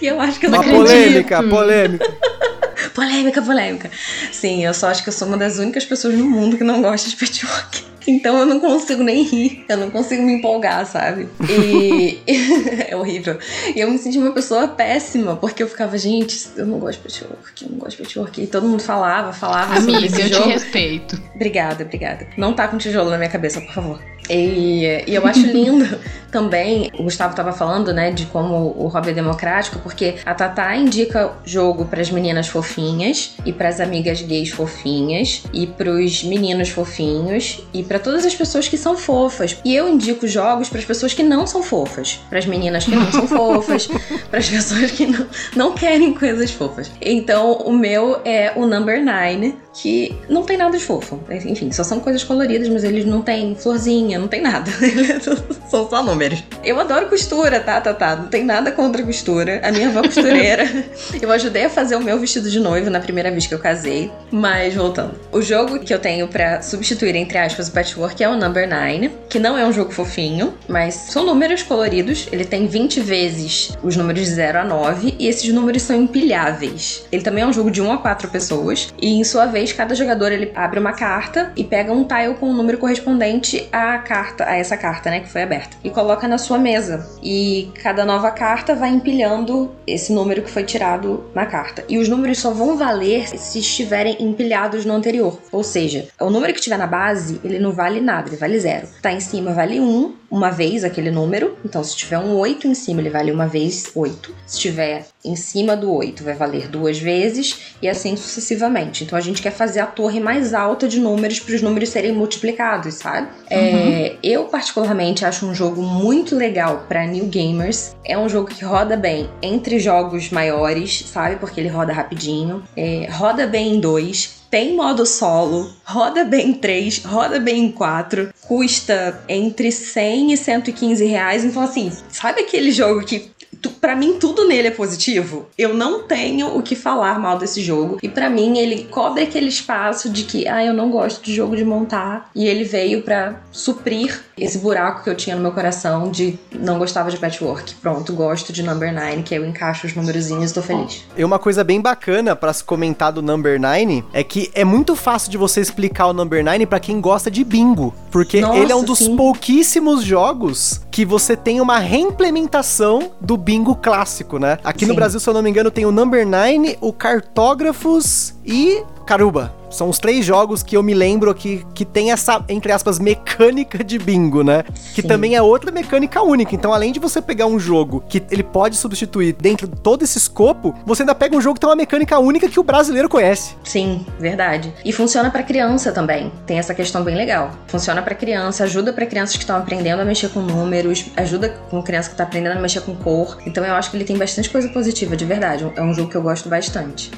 [0.00, 0.86] E eu acho que eu não Uma acredito.
[0.86, 2.16] polêmica, polêmica.
[2.94, 3.90] polêmica, polêmica.
[4.32, 6.82] Sim, eu só acho que eu sou uma das únicas pessoas no mundo que não
[6.82, 7.84] gosta de patchwork.
[8.06, 11.28] Então eu não consigo nem rir, eu não consigo me empolgar, sabe?
[11.48, 12.18] E
[12.88, 13.38] é horrível.
[13.74, 17.04] E eu me senti uma pessoa péssima, porque eu ficava, gente, eu não gosto de
[17.04, 18.42] patchwork, eu não gosto de patchwork.
[18.42, 20.42] E todo mundo falava, falava Amiga, sobre esse eu jogo.
[20.44, 21.22] te respeito.
[21.34, 22.26] Obrigada, obrigada.
[22.36, 24.14] Não tá com tijolo na minha cabeça, por favor.
[24.28, 25.98] E, e eu acho lindo
[26.32, 30.74] também, o Gustavo estava falando, né, de como o hobby é democrático, porque a Tatá
[30.74, 36.24] indica jogo para as meninas fofinhas e para as amigas gays fofinhas e para os
[36.24, 39.56] meninos fofinhos e para todas as pessoas que são fofas.
[39.64, 42.90] E eu indico jogos para as pessoas que não são fofas, para as meninas que
[42.90, 43.86] não são fofas,
[44.28, 46.90] para as pessoas que não, não querem coisas fofas.
[47.00, 51.20] Então, o meu é o Number Nine, que não tem nada de fofo.
[51.30, 54.70] Enfim, só são coisas coloridas, mas eles não têm florzinha, não tem nada.
[55.70, 56.42] são só números.
[56.62, 58.16] Eu adoro costura, tá, tá, tá.
[58.16, 59.60] Não tem nada contra costura.
[59.64, 60.64] A minha avó é costureira.
[61.20, 64.10] eu ajudei a fazer o meu vestido de noivo na primeira vez que eu casei.
[64.30, 65.14] Mas voltando.
[65.32, 69.10] O jogo que eu tenho para substituir, entre aspas, o patchwork é o Number 9,
[69.28, 72.26] que não é um jogo fofinho, mas são números coloridos.
[72.32, 77.04] Ele tem 20 vezes os números de 0 a 9 e esses números são empilháveis.
[77.12, 79.94] Ele também é um jogo de 1 a 4 pessoas e, em sua vez, cada
[79.94, 83.98] jogador ele abre uma carta e pega um tile com o um número correspondente a
[83.98, 87.06] carta, a essa carta, né, que foi aberta, e coloca na sua mesa.
[87.22, 91.84] E cada nova carta vai empilhando esse número que foi tirado na carta.
[91.86, 95.38] E os números só vão valer se estiverem empilhados no anterior.
[95.52, 98.88] Ou seja, o número que tiver na base, ele não vale nada, ele vale zero.
[99.02, 101.56] Tá em cima vale um, uma vez aquele número.
[101.64, 104.34] Então, se tiver um 8 em cima, ele vale uma vez 8.
[104.46, 109.04] Se tiver em cima do 8, vai valer duas vezes e assim sucessivamente.
[109.04, 112.12] Então, a gente quer fazer a torre mais alta de números para os números serem
[112.12, 113.28] multiplicados, sabe?
[113.48, 113.92] É, uhum.
[113.92, 117.94] É, eu, particularmente, acho um jogo muito legal para new gamers.
[118.04, 121.36] É um jogo que roda bem entre jogos maiores, sabe?
[121.36, 122.62] Porque ele roda rapidinho.
[122.76, 127.72] É, roda bem em dois tem modo solo, roda bem em 3, roda bem em
[127.72, 131.44] 4, custa entre 100 e 115 reais.
[131.44, 133.32] Então, assim, sabe aquele jogo que
[133.70, 135.46] para mim tudo nele é positivo.
[135.56, 137.98] Eu não tenho o que falar mal desse jogo.
[138.02, 141.56] E para mim ele cobre aquele espaço de que, ah, eu não gosto de jogo
[141.56, 142.30] de montar.
[142.34, 146.78] E ele veio para suprir esse buraco que eu tinha no meu coração de não
[146.78, 147.74] gostava de patchwork.
[147.76, 151.04] Pronto, gosto de Number 9, que eu encaixo os númerozinhos e tô feliz.
[151.16, 154.96] E uma coisa bem bacana para se comentar do Number 9 é que é muito
[154.96, 158.72] fácil de você explicar o Number 9 para quem gosta de bingo, porque Nossa, ele
[158.72, 159.16] é um dos sim.
[159.16, 164.58] pouquíssimos jogos que você tem uma reimplementação do bingo clássico, né?
[164.64, 164.90] Aqui sim.
[164.90, 169.54] no Brasil, se eu não me engano, tem o Number 9, o Cartógrafos e Caruba.
[169.70, 173.82] São os três jogos que eu me lembro aqui que tem essa, entre aspas, mecânica
[173.82, 174.62] de bingo, né?
[174.94, 175.08] Que Sim.
[175.08, 176.54] também é outra mecânica única.
[176.54, 180.16] Então, além de você pegar um jogo que ele pode substituir dentro de todo esse
[180.16, 183.56] escopo, você ainda pega um jogo que tem uma mecânica única que o brasileiro conhece.
[183.64, 184.72] Sim, verdade.
[184.84, 186.32] E funciona para criança também.
[186.46, 187.50] Tem essa questão bem legal.
[187.66, 191.82] Funciona para criança, ajuda para crianças que estão aprendendo a mexer com números, ajuda com
[191.82, 193.38] criança que tá aprendendo a mexer com cor.
[193.44, 195.70] Então, eu acho que ele tem bastante coisa positiva, de verdade.
[195.74, 197.10] É um jogo que eu gosto bastante.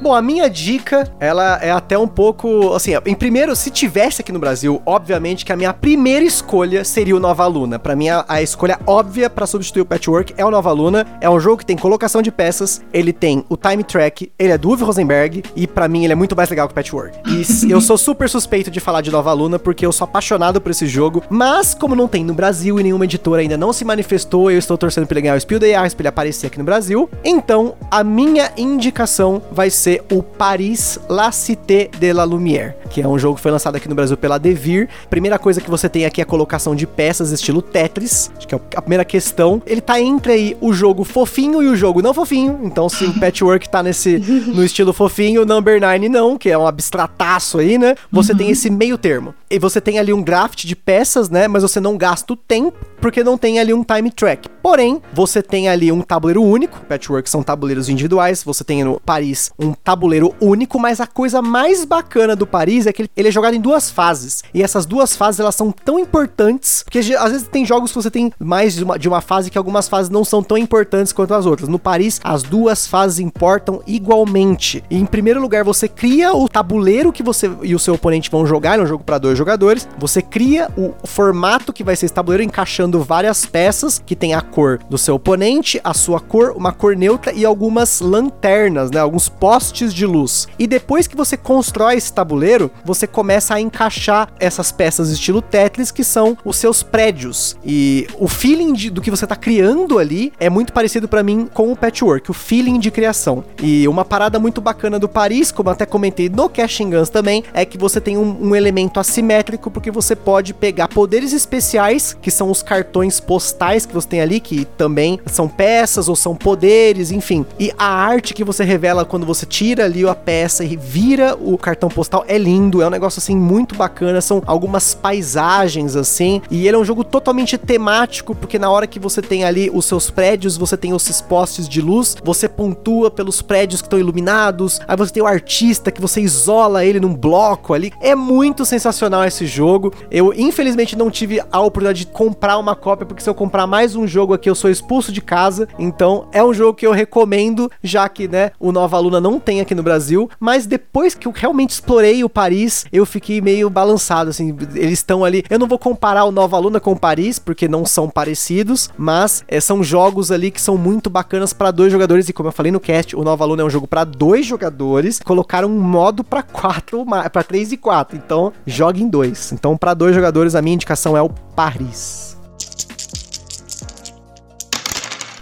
[0.00, 4.30] Bom, a minha dica, ela é até um pouco, assim, em primeiro, se tivesse aqui
[4.30, 7.80] no Brasil, obviamente que a minha primeira escolha seria o Nova Luna.
[7.80, 11.04] Para mim, a, a, escolha óbvia para substituir o Patchwork é o Nova Luna.
[11.20, 14.58] É um jogo que tem colocação de peças, ele tem o time track, ele é
[14.58, 17.18] do Uwe Rosenberg e para mim ele é muito mais legal que o Patchwork.
[17.26, 20.70] E eu sou super suspeito de falar de Nova Luna porque eu sou apaixonado por
[20.70, 24.48] esse jogo, mas como não tem no Brasil e nenhuma editora ainda não se manifestou,
[24.48, 26.64] eu estou torcendo para ele ganhar o Spiel the Arts, pra ele aparecer aqui no
[26.64, 27.10] Brasil.
[27.24, 33.00] Então, a minha indicação vai ser ser o Paris La Cité de la Lumière, que
[33.00, 34.86] é um jogo que foi lançado aqui no Brasil pela Devir.
[35.08, 38.54] Primeira coisa que você tem aqui é a colocação de peças estilo Tetris, acho que
[38.54, 39.62] é a primeira questão.
[39.64, 43.14] Ele tá entre aí o jogo fofinho e o jogo não fofinho, então se o
[43.18, 47.78] Patchwork tá nesse no estilo fofinho, o Number 9 não, que é um abstrataço aí,
[47.78, 47.94] né?
[48.12, 48.38] Você uhum.
[48.38, 49.34] tem esse meio termo.
[49.50, 51.48] E você tem ali um draft de peças, né?
[51.48, 54.50] Mas você não gasta o tempo, porque não tem ali um time track.
[54.62, 59.50] Porém, você tem ali um tabuleiro único, Patchwork são tabuleiros individuais, você tem no Paris
[59.58, 63.54] um tabuleiro único, mas a coisa mais bacana do Paris é que ele é jogado
[63.54, 64.42] em duas fases.
[64.52, 68.10] E essas duas fases elas são tão importantes, porque às vezes tem jogos que você
[68.10, 71.34] tem mais de uma, de uma fase que algumas fases não são tão importantes quanto
[71.34, 71.68] as outras.
[71.68, 74.82] No Paris, as duas fases importam igualmente.
[74.90, 78.46] E em primeiro lugar, você cria o tabuleiro que você e o seu oponente vão
[78.46, 79.88] jogar, é um jogo para dois jogadores.
[79.98, 84.40] Você cria o formato que vai ser esse tabuleiro encaixando várias peças que tem a
[84.40, 89.28] cor do seu oponente, a sua cor, uma cor neutra e algumas lanternas, né, alguns
[89.28, 90.48] postes postes de luz.
[90.58, 95.90] E depois que você constrói esse tabuleiro, você começa a encaixar essas peças estilo Tetris,
[95.90, 97.56] que são os seus prédios.
[97.64, 101.48] E o feeling de, do que você está criando ali é muito parecido para mim
[101.52, 103.44] com o Patchwork, o feeling de criação.
[103.62, 107.64] E uma parada muito bacana do Paris, como até comentei no Cashing Guns também, é
[107.64, 112.50] que você tem um, um elemento assimétrico, porque você pode pegar poderes especiais, que são
[112.50, 117.44] os cartões postais que você tem ali, que também são peças ou são poderes, enfim.
[117.58, 121.58] E a arte que você revela quando você tira ali a peça e vira o
[121.58, 122.24] cartão postal.
[122.28, 124.20] É lindo, é um negócio assim muito bacana.
[124.20, 126.40] São algumas paisagens assim.
[126.48, 129.84] E ele é um jogo totalmente temático, porque na hora que você tem ali os
[129.84, 134.78] seus prédios, você tem esses postes de luz, você pontua pelos prédios que estão iluminados.
[134.86, 137.92] Aí você tem o artista que você isola ele num bloco ali.
[138.00, 139.92] É muito sensacional esse jogo.
[140.08, 143.96] Eu infelizmente não tive a oportunidade de comprar uma cópia, porque se eu comprar mais
[143.96, 145.66] um jogo aqui, eu sou expulso de casa.
[145.80, 149.62] Então é um jogo que eu recomendo, já que, né, o Nova Luna não tem
[149.62, 154.28] aqui no Brasil, mas depois que eu realmente explorei o Paris, eu fiquei meio balançado,
[154.28, 157.66] assim, eles estão ali, eu não vou comparar o Nova Luna com o Paris, porque
[157.66, 162.28] não são parecidos, mas é, são jogos ali que são muito bacanas para dois jogadores,
[162.28, 165.18] e como eu falei no cast, o Nova Luna é um jogo para dois jogadores,
[165.24, 169.50] colocaram um modo para quatro, para três e quatro, então joga em dois.
[169.50, 172.37] Então para dois jogadores a minha indicação é o Paris.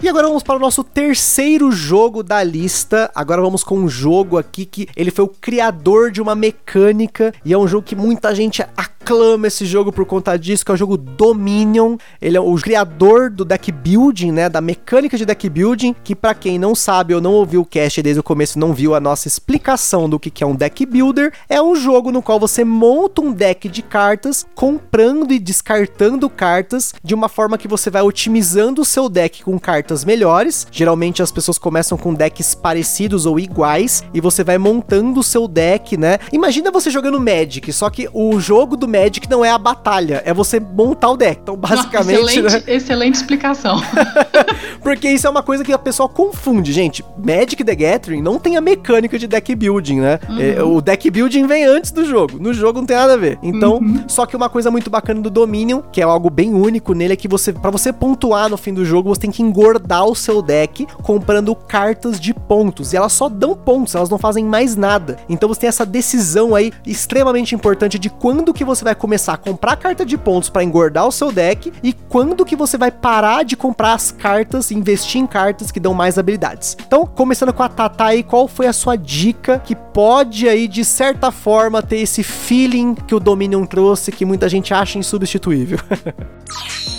[0.02, 3.10] E agora vamos para o nosso terceiro jogo da lista.
[3.14, 7.52] Agora vamos com um jogo aqui que ele foi o criador de uma mecânica e
[7.52, 10.74] é um jogo que muita gente acredita aclama esse jogo por conta disso, que é
[10.74, 11.96] o jogo Dominion.
[12.20, 16.34] Ele é o criador do deck building, né, da mecânica de deck building, que para
[16.34, 19.28] quem não sabe ou não ouviu o cast desde o começo, não viu a nossa
[19.28, 23.30] explicação do que é um deck builder, é um jogo no qual você monta um
[23.30, 28.84] deck de cartas, comprando e descartando cartas de uma forma que você vai otimizando o
[28.84, 30.66] seu deck com cartas melhores.
[30.72, 35.46] Geralmente as pessoas começam com decks parecidos ou iguais e você vai montando o seu
[35.46, 36.18] deck, né?
[36.32, 40.32] Imagina você jogando Magic, só que o jogo do Magic não é a batalha, é
[40.32, 41.40] você montar o deck.
[41.42, 42.20] Então, basicamente.
[42.20, 42.74] Nossa, excelente, né?
[42.74, 43.80] excelente explicação.
[44.82, 47.04] Porque isso é uma coisa que a pessoa confunde, gente.
[47.18, 50.18] Magic the Gathering não tem a mecânica de deck building, né?
[50.28, 50.40] Uhum.
[50.40, 52.38] É, o deck building vem antes do jogo.
[52.40, 53.38] No jogo não tem nada a ver.
[53.42, 54.04] Então, uhum.
[54.08, 57.16] só que uma coisa muito bacana do Dominion, que é algo bem único nele, é
[57.16, 60.40] que você, para você pontuar no fim do jogo, você tem que engordar o seu
[60.40, 62.92] deck comprando cartas de pontos.
[62.92, 65.18] E elas só dão pontos, elas não fazem mais nada.
[65.28, 69.36] Então você tem essa decisão aí extremamente importante de quando que você vai começar a
[69.36, 73.44] comprar carta de pontos para engordar o seu deck e quando que você vai parar
[73.44, 76.76] de comprar as cartas e investir em cartas que dão mais habilidades.
[76.86, 80.84] Então, começando com a Tata aí, qual foi a sua dica que pode aí de
[80.84, 85.78] certa forma ter esse feeling que o Dominion trouxe que muita gente acha insubstituível?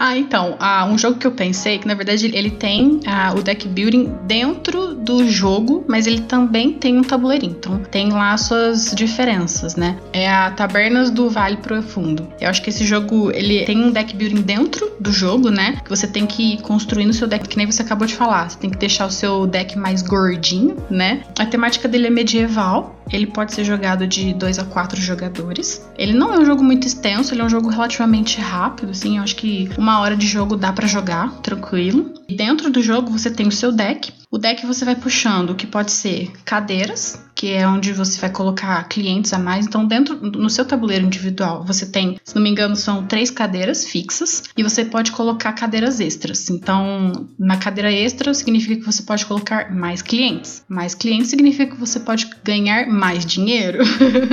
[0.00, 3.42] Ah, então, ah, um jogo que eu pensei, que na verdade ele tem ah, o
[3.42, 7.56] deck building dentro do jogo, mas ele também tem um tabuleirinho.
[7.58, 9.98] Então tem lá suas diferenças, né?
[10.12, 12.28] É a Tabernas do Vale Profundo.
[12.40, 15.80] Eu acho que esse jogo, ele tem um deck building dentro do jogo, né?
[15.82, 18.48] Que você tem que ir construindo o seu deck, que nem você acabou de falar.
[18.50, 21.22] Você tem que deixar o seu deck mais gordinho, né?
[21.36, 25.88] A temática dele é medieval, ele pode ser jogado de 2 a 4 jogadores.
[25.96, 29.22] Ele não é um jogo muito extenso, ele é um jogo relativamente rápido, assim, eu
[29.22, 32.12] acho que uma hora de jogo dá para jogar, tranquilo.
[32.28, 34.12] E dentro do jogo você tem o seu deck.
[34.30, 38.86] O deck você vai puxando, que pode ser cadeiras, que é onde você vai colocar
[38.86, 39.66] clientes a mais.
[39.66, 43.86] Então, dentro no seu tabuleiro individual, você tem, se não me engano, são três cadeiras
[43.86, 46.50] fixas e você pode colocar cadeiras extras.
[46.50, 50.62] Então, na cadeira extra significa que você pode colocar mais clientes.
[50.68, 53.78] Mais clientes significa que você pode ganhar mais dinheiro.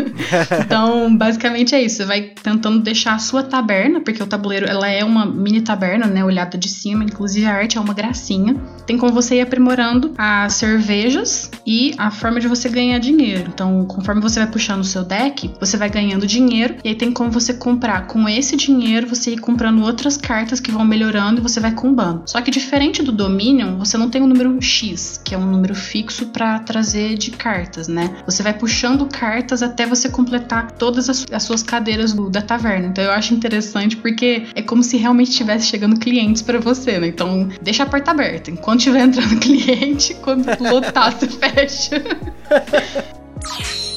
[0.65, 1.97] então, basicamente é isso.
[1.97, 6.05] Você vai tentando deixar a sua taberna, porque o tabuleiro ela é uma mini taberna,
[6.05, 7.05] né, olhada de cima.
[7.05, 8.55] Inclusive a arte é uma gracinha.
[8.85, 9.84] Tem como você ir aprimorando
[10.17, 13.51] as cervejas e a forma de você ganhar dinheiro.
[13.53, 17.11] Então, conforme você vai puxando o seu deck, você vai ganhando dinheiro e aí tem
[17.11, 21.43] como você comprar com esse dinheiro, você ir comprando outras cartas que vão melhorando e
[21.43, 22.23] você vai combando.
[22.25, 25.75] Só que diferente do Dominion, você não tem um número X, que é um número
[25.75, 28.15] fixo para trazer de cartas, né?
[28.25, 32.87] Você vai puxando cartas até você completar todas as, as suas cadeiras do, da taverna.
[32.87, 37.07] Então eu acho interessante porque é como se realmente estivesse chegando clientes para você, né?
[37.07, 38.51] Então deixa a porta aberta.
[38.51, 39.74] Enquanto estiver entrando cliente,
[40.15, 42.01] quando lotar, você fecha.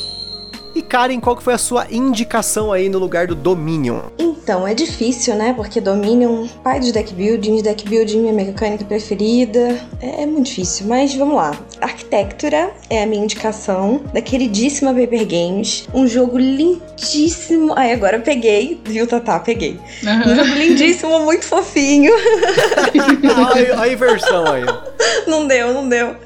[0.88, 4.00] Karen, qual que foi a sua indicação aí no lugar do Dominion?
[4.18, 5.52] Então, é difícil, né?
[5.52, 9.78] Porque Dominion, pai de deck building, deck building minha mecânica preferida.
[10.00, 11.54] É, é, muito difícil, mas vamos lá.
[11.82, 15.86] Arquitectura é a minha indicação da queridíssima Paper Games.
[15.92, 17.74] Um jogo lindíssimo.
[17.76, 19.38] Ai, agora peguei, viu, Tatá?
[19.38, 19.78] Peguei.
[20.02, 20.32] Uhum.
[20.32, 22.14] Um jogo lindíssimo, muito fofinho.
[23.76, 24.64] a, a inversão aí.
[25.26, 26.16] Não deu, não deu.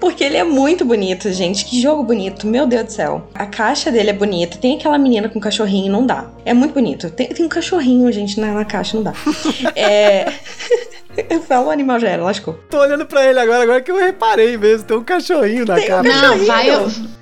[0.00, 1.64] Porque ele é muito bonito, gente.
[1.64, 3.28] Que jogo bonito, meu Deus do céu.
[3.32, 4.58] A caixa dele é bonita.
[4.58, 6.26] Tem aquela menina com cachorrinho, não dá.
[6.44, 7.10] É muito bonito.
[7.10, 9.12] Tem, tem um cachorrinho, gente, na, na caixa, não dá.
[9.76, 10.32] é.
[11.28, 12.54] Eu falo o animal já era, lascou.
[12.70, 14.86] Tô olhando pra ele agora, agora que eu reparei mesmo.
[14.86, 16.08] Tem um cachorrinho na tem cara.
[16.08, 16.68] Um não, vai,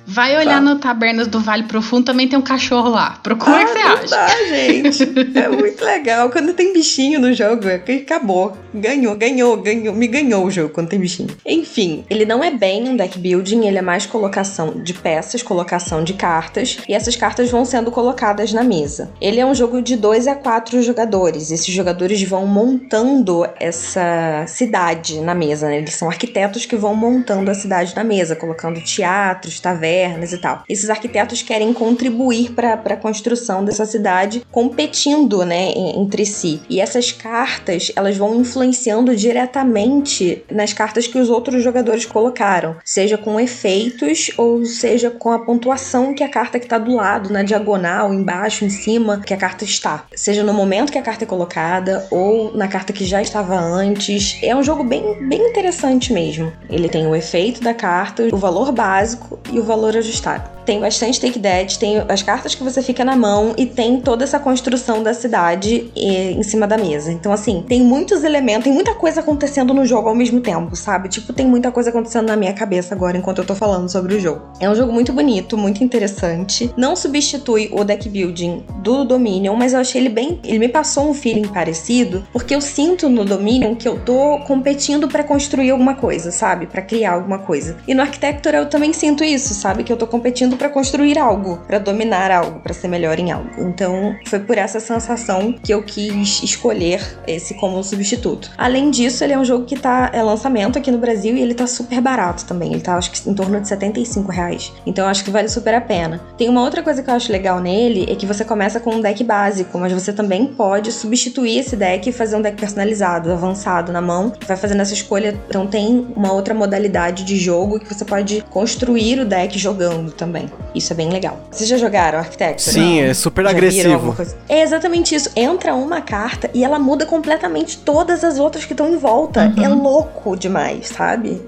[0.07, 0.61] vai olhar tá.
[0.61, 3.19] no Tabernas do Vale Profundo, também tem um cachorro lá.
[3.21, 4.07] Procura ah, que você acha.
[4.07, 5.07] Tá, gente.
[5.37, 6.29] É muito legal.
[6.29, 8.57] Quando tem bichinho no jogo, é acabou.
[8.73, 9.93] Ganhou, ganhou, ganhou.
[9.93, 11.29] Me ganhou o jogo quando tem bichinho.
[11.45, 16.03] Enfim, ele não é bem um deck building, ele é mais colocação de peças, colocação
[16.03, 16.77] de cartas.
[16.87, 19.11] E essas cartas vão sendo colocadas na mesa.
[19.21, 21.51] Ele é um jogo de 2 a 4 jogadores.
[21.51, 25.77] Esses jogadores vão montando essa essa cidade na mesa, né?
[25.77, 29.96] Eles são arquitetos que vão montando a cidade na mesa, colocando teatros, tavernas
[30.31, 30.63] e tal.
[30.67, 36.61] Esses arquitetos querem contribuir para a construção dessa cidade, competindo, né, entre si.
[36.69, 43.17] E essas cartas, elas vão influenciando diretamente nas cartas que os outros jogadores colocaram, seja
[43.17, 47.43] com efeitos ou seja com a pontuação que a carta que está do lado, na
[47.43, 50.05] diagonal, embaixo, em cima, que a carta está.
[50.15, 54.39] Seja no momento que a carta é colocada ou na carta que já estava antes.
[54.41, 56.51] É um jogo bem, bem interessante mesmo.
[56.69, 60.49] Ele tem o efeito da carta, o valor básico e o valor valor ajustado.
[60.65, 64.25] Tem bastante take dead, tem as cartas que você fica na mão e tem toda
[64.25, 67.11] essa construção da cidade eh, em cima da mesa.
[67.11, 71.07] Então, assim, tem muitos elementos, tem muita coisa acontecendo no jogo ao mesmo tempo, sabe?
[71.07, 74.19] Tipo, tem muita coisa acontecendo na minha cabeça agora enquanto eu tô falando sobre o
[74.19, 74.41] jogo.
[74.59, 76.69] É um jogo muito bonito, muito interessante.
[76.75, 80.39] Não substitui o deck building do Dominion, mas eu achei ele bem.
[80.43, 85.07] Ele me passou um feeling parecido, porque eu sinto no Dominion que eu tô competindo
[85.07, 86.67] para construir alguma coisa, sabe?
[86.67, 87.77] para criar alguma coisa.
[87.87, 89.76] E no Architecture eu também sinto isso, sabe?
[89.83, 93.49] Que eu tô competindo para construir algo, para dominar algo, para ser melhor em algo.
[93.57, 98.51] Então, foi por essa sensação que eu quis escolher esse como substituto.
[98.57, 101.53] Além disso, ele é um jogo que tá é lançamento aqui no Brasil e ele
[101.53, 102.73] tá super barato também.
[102.73, 104.73] Ele tá acho que em torno de 75 reais.
[104.85, 106.21] Então, acho que vale super a pena.
[106.37, 109.01] Tem uma outra coisa que eu acho legal nele é que você começa com um
[109.01, 113.91] deck básico, mas você também pode substituir esse deck e fazer um deck personalizado, avançado
[113.91, 114.33] na mão.
[114.45, 115.39] Vai fazendo essa escolha.
[115.47, 120.49] Então, tem uma outra modalidade de jogo que você pode construir o deck jogando também.
[120.73, 121.39] Isso é bem legal.
[121.51, 122.73] Vocês já jogaram Architecture?
[122.73, 124.15] Sim, é super já agressivo.
[124.47, 125.29] É exatamente isso.
[125.35, 129.53] Entra uma carta e ela muda completamente todas as outras que estão em volta.
[129.57, 129.63] Uhum.
[129.63, 131.41] É louco demais, sabe?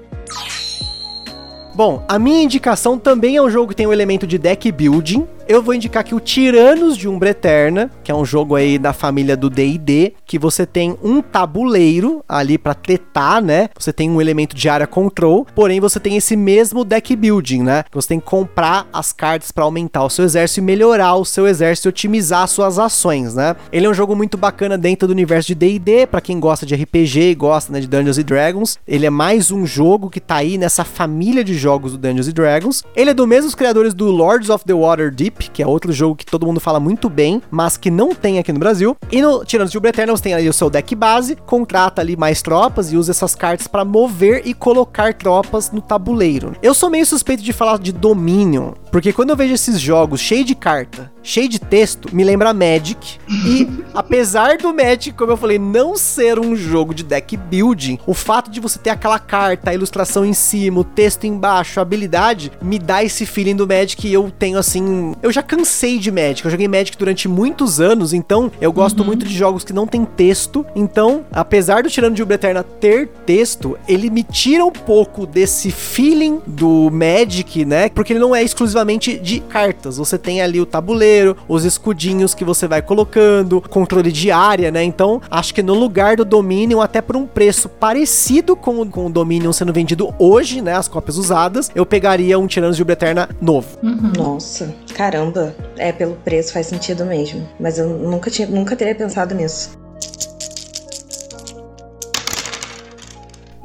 [1.74, 5.26] Bom, a minha indicação também é um jogo que tem um elemento de deck building,
[5.50, 8.92] eu vou indicar aqui o Tiranos de Umbra Eterna, que é um jogo aí da
[8.92, 13.68] família do D&D, que você tem um tabuleiro ali para tretar, né?
[13.76, 17.82] Você tem um elemento de área control, porém você tem esse mesmo deck building, né?
[17.90, 21.48] Você tem que comprar as cartas para aumentar o seu exército e melhorar o seu
[21.48, 23.56] exército e otimizar suas ações, né?
[23.72, 26.76] Ele é um jogo muito bacana dentro do universo de D&D, para quem gosta de
[26.76, 28.78] RPG e gosta né, de Dungeons and Dragons.
[28.86, 32.32] Ele é mais um jogo que tá aí nessa família de jogos do Dungeons and
[32.32, 32.84] Dragons.
[32.96, 36.24] Ele é do mesmo criadores do Lords of the Waterdeep, que é outro jogo que
[36.24, 38.96] todo mundo fala muito bem, mas que não tem aqui no Brasil.
[39.10, 42.16] E no Tiranos de Uber Eternal você tem ali o seu deck base, contrata ali
[42.16, 46.54] mais tropas e usa essas cartas para mover e colocar tropas no tabuleiro.
[46.62, 50.46] Eu sou meio suspeito de falar de Dominion, porque quando eu vejo esses jogos cheios
[50.46, 53.18] de carta, cheio de texto, me lembra Magic.
[53.28, 58.14] E apesar do Magic, como eu falei, não ser um jogo de deck building, o
[58.14, 62.52] fato de você ter aquela carta, a ilustração em cima, o texto embaixo, a habilidade,
[62.62, 65.14] me dá esse feeling do Magic e eu tenho assim.
[65.22, 66.44] Eu já cansei de Magic.
[66.44, 69.06] Eu joguei Magic durante muitos anos, então eu gosto uhum.
[69.06, 70.64] muito de jogos que não tem texto.
[70.74, 75.70] Então, apesar do Tirando de Uber Eterna ter texto, ele me tira um pouco desse
[75.70, 77.88] feeling do Magic, né?
[77.88, 79.96] Porque ele não é exclusivamente de cartas.
[79.96, 84.70] Você tem ali o tabuleiro tabuleiro, os escudinhos que você vai colocando, controle de área,
[84.70, 84.82] né?
[84.82, 89.10] Então, acho que no lugar do Dominion, até por um preço parecido com, com o
[89.10, 90.74] Dominion sendo vendido hoje, né?
[90.74, 91.39] As cópias usadas,
[91.74, 93.78] eu pegaria um Tiranos de Eterna novo.
[93.82, 94.12] Uhum.
[94.16, 95.54] Nossa, caramba.
[95.76, 97.48] É, pelo preço faz sentido mesmo.
[97.58, 99.78] Mas eu nunca, tinha, nunca teria pensado nisso.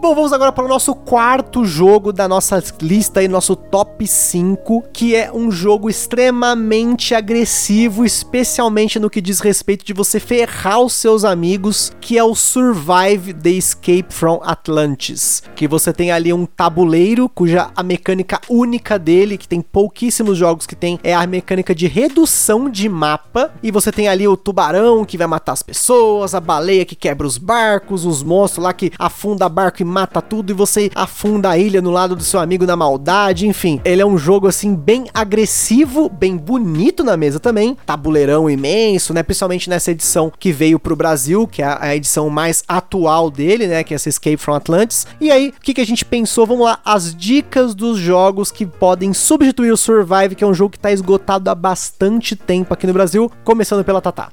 [0.06, 4.84] Bom, vamos agora para o nosso quarto jogo da nossa lista e nosso top 5,
[4.94, 10.94] que é um jogo extremamente agressivo, especialmente no que diz respeito de você ferrar os
[10.94, 16.46] seus amigos, que é o Survive the Escape from Atlantis, que você tem ali um
[16.46, 21.74] tabuleiro cuja a mecânica única dele, que tem pouquíssimos jogos que tem, é a mecânica
[21.74, 26.36] de redução de mapa, e você tem ali o tubarão que vai matar as pessoas,
[26.36, 30.50] a baleia que quebra os barcos, os monstros lá que afunda barco e mata tudo
[30.50, 33.80] e você afunda a ilha no lado do seu amigo na maldade, enfim.
[33.86, 39.24] Ele é um jogo assim bem agressivo, bem bonito na mesa também, tabuleirão imenso, né?
[39.24, 43.86] Principalmente nessa edição que veio pro Brasil, que é a edição mais atual dele, né?
[43.86, 45.08] Que é essa Escape from Atlantis.
[45.22, 46.46] E aí, o que, que a gente pensou?
[46.46, 50.72] Vamos lá, as dicas dos jogos que podem substituir o Survive, que é um jogo
[50.72, 54.30] que tá esgotado há bastante tempo aqui no Brasil, começando pela Tatá.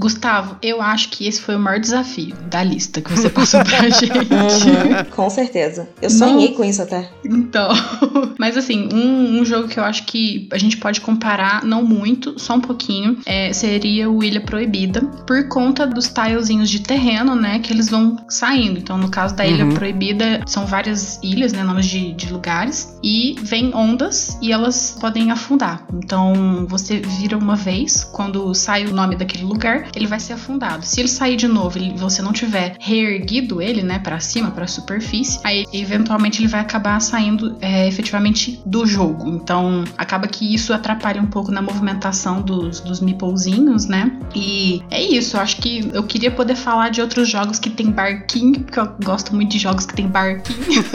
[0.00, 3.82] Gustavo, eu acho que esse foi o maior desafio da lista que você passou pra
[3.90, 4.10] gente.
[4.10, 5.90] Uhum, com certeza.
[6.00, 6.56] Eu sonhei Não...
[6.56, 7.10] com isso até.
[7.22, 7.68] Então.
[8.38, 12.38] Mas assim, um, um, jogo que eu acho que a gente pode comparar, não muito,
[12.38, 17.58] só um pouquinho, é, seria o Ilha Proibida, por conta dos tilezinhos de terreno, né?
[17.58, 18.78] Que eles vão saindo.
[18.78, 19.74] Então, no caso da Ilha uhum.
[19.74, 21.62] Proibida, são várias ilhas, né?
[21.62, 22.96] Nomes de, de lugares.
[23.04, 25.84] E vem ondas e elas podem afundar.
[25.92, 30.84] Então, você vira uma vez, quando sai o nome daquele lugar, ele vai ser afundado.
[30.84, 34.64] Se ele sair de novo e você não tiver reerguido ele, né, para cima, para
[34.64, 39.28] a superfície, aí eventualmente ele vai acabar saindo é, efetivamente do jogo.
[39.28, 44.12] Então acaba que isso atrapalha um pouco na movimentação dos, dos meeplezinhos, né?
[44.34, 45.36] E é isso.
[45.36, 48.88] Eu acho que eu queria poder falar de outros jogos que tem barquinho, porque eu
[49.02, 50.86] gosto muito de jogos que tem barquinhos.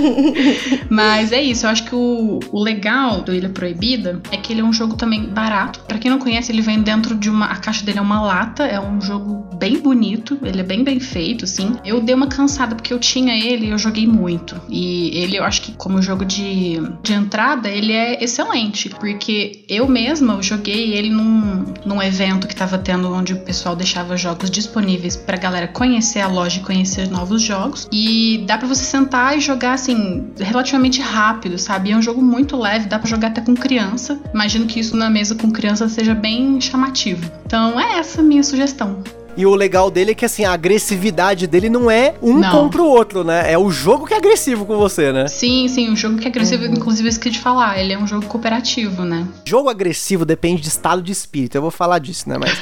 [0.88, 1.66] Mas é isso.
[1.66, 4.96] Eu acho que o, o legal do Ilha Proibida é que ele é um jogo
[4.96, 5.80] também barato.
[5.80, 8.80] Para quem não conhece, ele vem dentro de uma caixa dele é uma lata, é
[8.80, 11.76] um jogo bem bonito, ele é bem bem feito, assim.
[11.84, 14.60] Eu dei uma cansada porque eu tinha ele e eu joguei muito.
[14.68, 19.86] E ele, eu acho que como jogo de, de entrada, ele é excelente, porque eu
[19.86, 24.50] mesma eu joguei ele num, num evento que tava tendo onde o pessoal deixava jogos
[24.50, 27.88] disponíveis pra galera conhecer a loja e conhecer novos jogos.
[27.92, 31.92] E dá para você sentar e jogar assim relativamente rápido, sabe?
[31.92, 34.20] É um jogo muito leve, dá para jogar até com criança.
[34.34, 37.30] Imagino que isso na mesa com criança seja bem chamativo.
[37.50, 39.02] Então é essa minha sugestão.
[39.40, 42.50] E o legal dele é que, assim, a agressividade dele não é um Não.
[42.50, 43.50] contra o outro, né?
[43.50, 45.26] É o jogo que é agressivo com você, né?
[45.28, 48.06] Sim, sim, um jogo que é agressivo, inclusive eu esqueci de falar, ele é um
[48.06, 49.26] jogo cooperativo, né?
[49.46, 51.54] Jogo agressivo depende de estado de espírito.
[51.56, 52.36] Eu vou falar disso, né?
[52.38, 52.52] Mas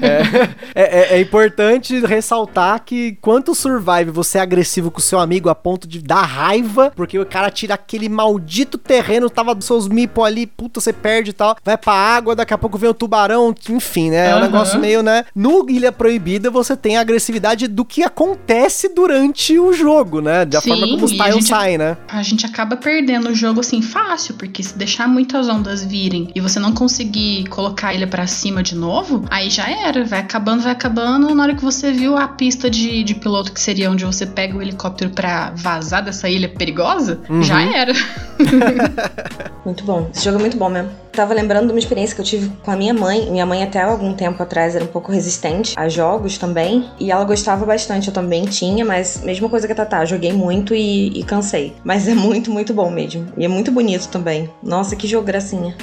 [0.00, 0.22] é,
[0.74, 5.50] é- é- é importante ressaltar que quanto survive você é agressivo com o seu amigo
[5.50, 9.86] a ponto de dar raiva, porque o cara tira aquele maldito terreno, tava dos seus
[9.86, 12.94] mipos ali, puta, você perde e tal, vai pra água, daqui a pouco vem o
[12.94, 14.30] tubarão, enfim, né?
[14.30, 14.46] É um Aham.
[14.46, 15.26] negócio meio, né?
[15.34, 20.44] No Ilha Proibida você tem a agressividade do que acontece durante o jogo, né?
[20.44, 21.96] Da Sim, forma como os a tiles gente- saem, né?
[22.08, 26.40] A gente acaba perdendo o jogo assim fácil, porque se deixar muitas ondas virem e
[26.40, 30.72] você não conseguir colocar ele pra cima de novo, aí já era, vai acabando, vai
[30.72, 31.34] acabando.
[31.34, 34.56] Na hora que você viu a pista de, de piloto, que seria onde você pega
[34.56, 37.42] o helicóptero pra vazar dessa ilha perigosa, Uhum.
[37.42, 37.92] já era.
[39.64, 40.10] Muito bom.
[40.14, 40.90] Esse jogo é muito bom mesmo.
[41.12, 43.30] Tava lembrando de uma experiência que eu tive com a minha mãe.
[43.30, 46.88] Minha mãe, até algum tempo atrás, era um pouco resistente a jogos também.
[46.98, 48.08] E ela gostava bastante.
[48.08, 50.06] Eu também tinha, mas mesma coisa que a Tatá.
[50.06, 51.74] Joguei muito e, e cansei.
[51.84, 53.30] Mas é muito, muito bom mesmo.
[53.36, 54.50] E é muito bonito também.
[54.62, 55.76] Nossa, que jogo gracinha.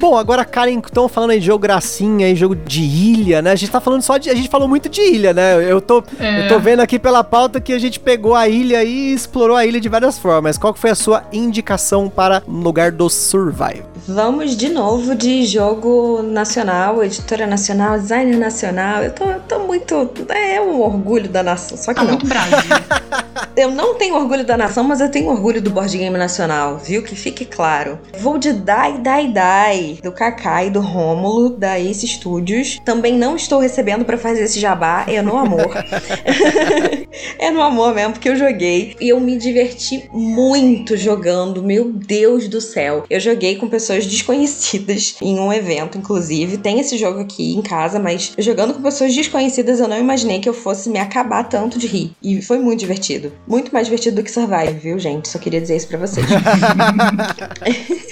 [0.00, 3.52] Bom, agora, Karen, então falando aí de jogo gracinha e jogo de ilha, né?
[3.52, 4.30] A gente tá falando só de.
[4.30, 5.62] A gente falou muito de ilha, né?
[5.70, 6.44] Eu tô, É.
[6.44, 9.66] eu tô vendo aqui pela pauta que a gente pegou a ilha e explorou a
[9.66, 10.56] ilha de várias formas.
[10.56, 13.82] Qual que foi a sua indicação para um lugar do Survive?
[14.08, 19.02] Vamos de novo de jogo nacional, editora nacional, designer nacional.
[19.02, 20.10] Eu tô, eu tô muito.
[20.30, 21.76] É um orgulho da nação.
[21.76, 22.12] Só que Tá não.
[22.12, 22.56] muito Brasil.
[23.56, 27.02] Eu não tenho orgulho da nação, mas eu tenho orgulho do board game nacional, viu?
[27.02, 27.98] Que fique claro.
[28.18, 32.80] Vou de Dai Dai Dai, do Kaká e do Rômulo, da Ace Studios.
[32.84, 35.70] Também não estou recebendo pra fazer esse jabá, é no amor.
[37.38, 38.96] é no amor mesmo, porque eu joguei.
[39.00, 43.04] E eu me diverti muito jogando, meu Deus do céu.
[43.08, 46.58] Eu joguei com pessoas desconhecidas em um evento, inclusive.
[46.58, 50.48] Tem esse jogo aqui em casa, mas jogando com pessoas desconhecidas, eu não imaginei que
[50.48, 52.12] eu fosse me acabar tanto de rir.
[52.22, 53.32] E foi muito divertido.
[53.46, 55.28] Muito mais divertido do que Survive, viu, gente?
[55.28, 56.26] Só queria dizer isso pra vocês.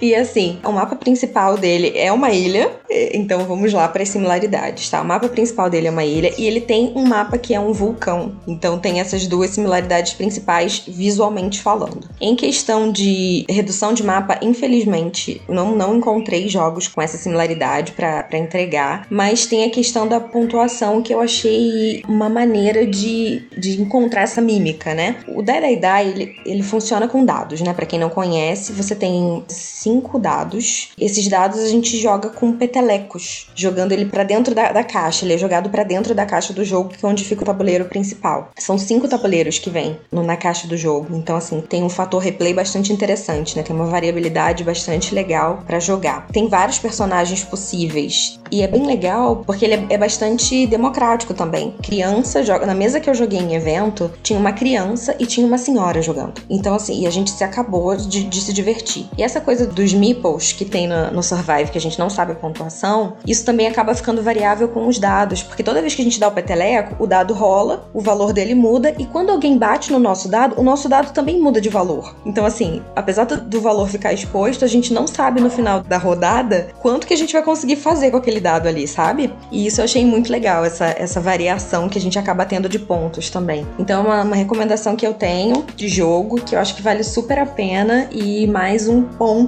[0.00, 2.70] E assim, o mapa principal dele é uma ilha,
[3.12, 5.00] então vamos lá para as similaridades, tá?
[5.02, 7.72] O mapa principal dele é uma ilha e ele tem um mapa que é um
[7.72, 8.36] vulcão.
[8.46, 12.08] Então tem essas duas similaridades principais visualmente falando.
[12.20, 18.38] Em questão de redução de mapa, infelizmente, não, não encontrei jogos com essa similaridade para
[18.38, 24.22] entregar, mas tem a questão da pontuação que eu achei uma maneira de, de encontrar
[24.22, 25.16] essa mímica, né?
[25.28, 27.72] O Dai Dai Dai, ele, ele funciona com dados, né?
[27.72, 30.88] Para quem não conhece, você tem cinco dados.
[30.98, 35.24] Esses dados a gente joga com petelecos, jogando ele pra dentro da, da caixa.
[35.24, 37.84] Ele é jogado pra dentro da caixa do jogo, que é onde fica o tabuleiro
[37.86, 38.50] principal.
[38.58, 41.14] São cinco tabuleiros que vem no- na caixa do jogo.
[41.16, 43.62] Então, assim, tem um fator replay bastante interessante, né?
[43.62, 46.26] Tem uma variabilidade bastante legal pra jogar.
[46.28, 48.38] Tem vários personagens possíveis.
[48.50, 51.74] E é bem legal porque ele é, é bastante democrático também.
[51.82, 52.66] Criança joga.
[52.66, 56.40] Na mesa que eu joguei em evento, tinha uma criança e tinha uma senhora jogando.
[56.50, 59.08] Então, assim, e a gente se acabou de, de se divertir.
[59.16, 62.32] E essa coisa dos meeples que tem no, no Survive, que a gente não sabe
[62.32, 65.42] a pontuação, isso também acaba ficando variável com os dados.
[65.42, 68.54] Porque toda vez que a gente dá o peteleco, o dado rola, o valor dele
[68.54, 72.14] muda, e quando alguém bate no nosso dado, o nosso dado também muda de valor.
[72.24, 75.98] Então, assim, apesar do, do valor ficar exposto, a gente não sabe no final da
[75.98, 79.32] rodada quanto que a gente vai conseguir fazer com aquele dado ali, sabe?
[79.50, 82.78] E isso eu achei muito legal, essa, essa variação que a gente acaba tendo de
[82.78, 83.66] pontos também.
[83.78, 87.02] Então, é uma, uma recomendação que eu tenho de jogo, que eu acho que vale
[87.02, 89.39] super a pena, e mais um ponto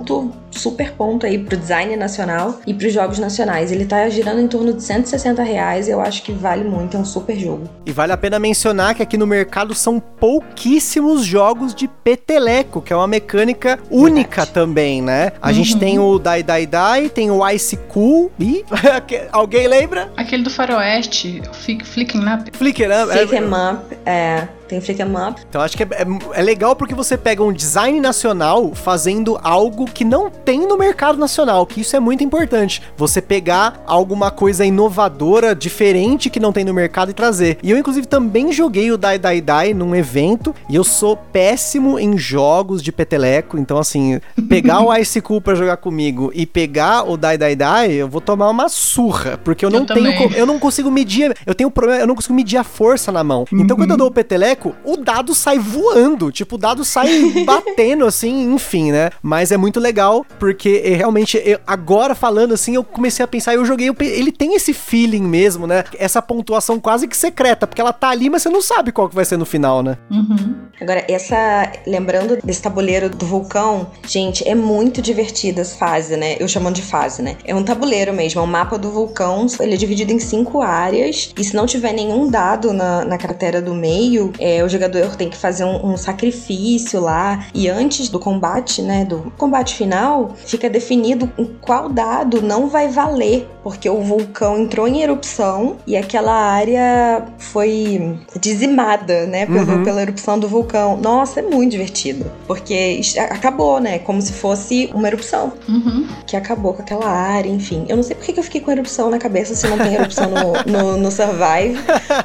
[0.51, 3.73] super ponto aí pro design nacional e pros jogos nacionais.
[3.73, 7.05] Ele tá girando em torno de 160 reais, eu acho que vale muito, é um
[7.05, 7.69] super jogo.
[7.87, 12.93] E vale a pena mencionar que aqui no mercado são pouquíssimos jogos de peteleco, que
[12.93, 15.33] é uma mecânica única também, né?
[15.41, 18.65] A gente tem o Dai Dai Dai, tem o Ice Cool e
[19.33, 20.13] alguém lembra?
[20.17, 22.51] Aquele do faroeste, o Flick- Flicking Up.
[22.57, 23.07] Flicker, né?
[23.07, 24.49] Flick É- 'em Up, é,
[24.81, 25.41] tem 'em Up.
[25.49, 29.85] Então acho que é, é- é legal porque você pega um design nacional fazendo algo
[29.87, 32.83] que não tem no mercado nacional, que isso é muito importante.
[32.97, 37.59] Você pegar alguma coisa inovadora, diferente que não tem no mercado e trazer.
[37.63, 41.99] E eu, inclusive, também joguei o Dai Dai Dai num evento e eu sou péssimo
[41.99, 43.59] em jogos de peteleco.
[43.59, 47.93] Então, assim, pegar o Ice Cool pra jogar comigo e pegar o Dai Dai Dai,
[47.93, 50.13] eu vou tomar uma surra, porque eu não Eu tenho.
[50.19, 50.33] também.
[50.39, 51.35] Eu não consigo medir.
[51.47, 53.45] Eu tenho um problema, eu não consigo medir a força na mão.
[53.53, 56.31] Então, quando eu dou o peteleco, o dado sai voando.
[56.31, 57.09] Tipo, o dado sai
[57.45, 59.11] batendo, assim, enfim, né?
[59.23, 63.55] Mas é muito legal, porque é, realmente, eu- agora falando assim, eu comecei a pensar,
[63.55, 65.85] eu joguei, ele tem esse feeling mesmo, né?
[65.99, 69.15] Essa pontuação quase que secreta, porque ela tá ali, mas você não sabe qual que
[69.15, 69.97] vai ser no final, né?
[70.11, 70.55] Uhum.
[70.81, 71.71] Agora, essa.
[71.87, 76.37] Lembrando desse tabuleiro do vulcão, gente, é muito divertida essa fase, né?
[76.39, 77.37] Eu chamando de fase, né?
[77.45, 79.47] É um tabuleiro mesmo, é um mapa do vulcão.
[79.61, 81.33] Ele é dividido em cinco áreas.
[81.39, 85.29] E se não tiver nenhum dado na, na cratera do meio, é, o jogador tem
[85.29, 87.47] que fazer um, um sacrifício lá.
[87.55, 89.05] E antes do combate, né?
[89.05, 91.31] Do combate final, fica definido
[91.61, 93.49] qual dado não vai valer.
[93.63, 99.47] Porque o vulcão entrou em erupção e aquela área foi dizimada, né?
[99.47, 99.85] Pelo, Uhum.
[99.85, 100.97] pela erupção do vulcão.
[100.97, 102.31] Nossa, é muito divertido.
[102.47, 103.99] Porque acabou, né?
[104.01, 106.07] Como se fosse uma erupção Uhum.
[106.27, 107.87] que acabou com aquela área, enfim.
[107.89, 110.29] Eu não sei porque que eu fiquei com erupção na cabeça se não tem erupção
[110.31, 111.79] no, no, no Survive,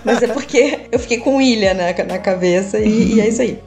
[0.03, 3.59] mas é porque eu fiquei com ilha na, na cabeça e, e é isso aí.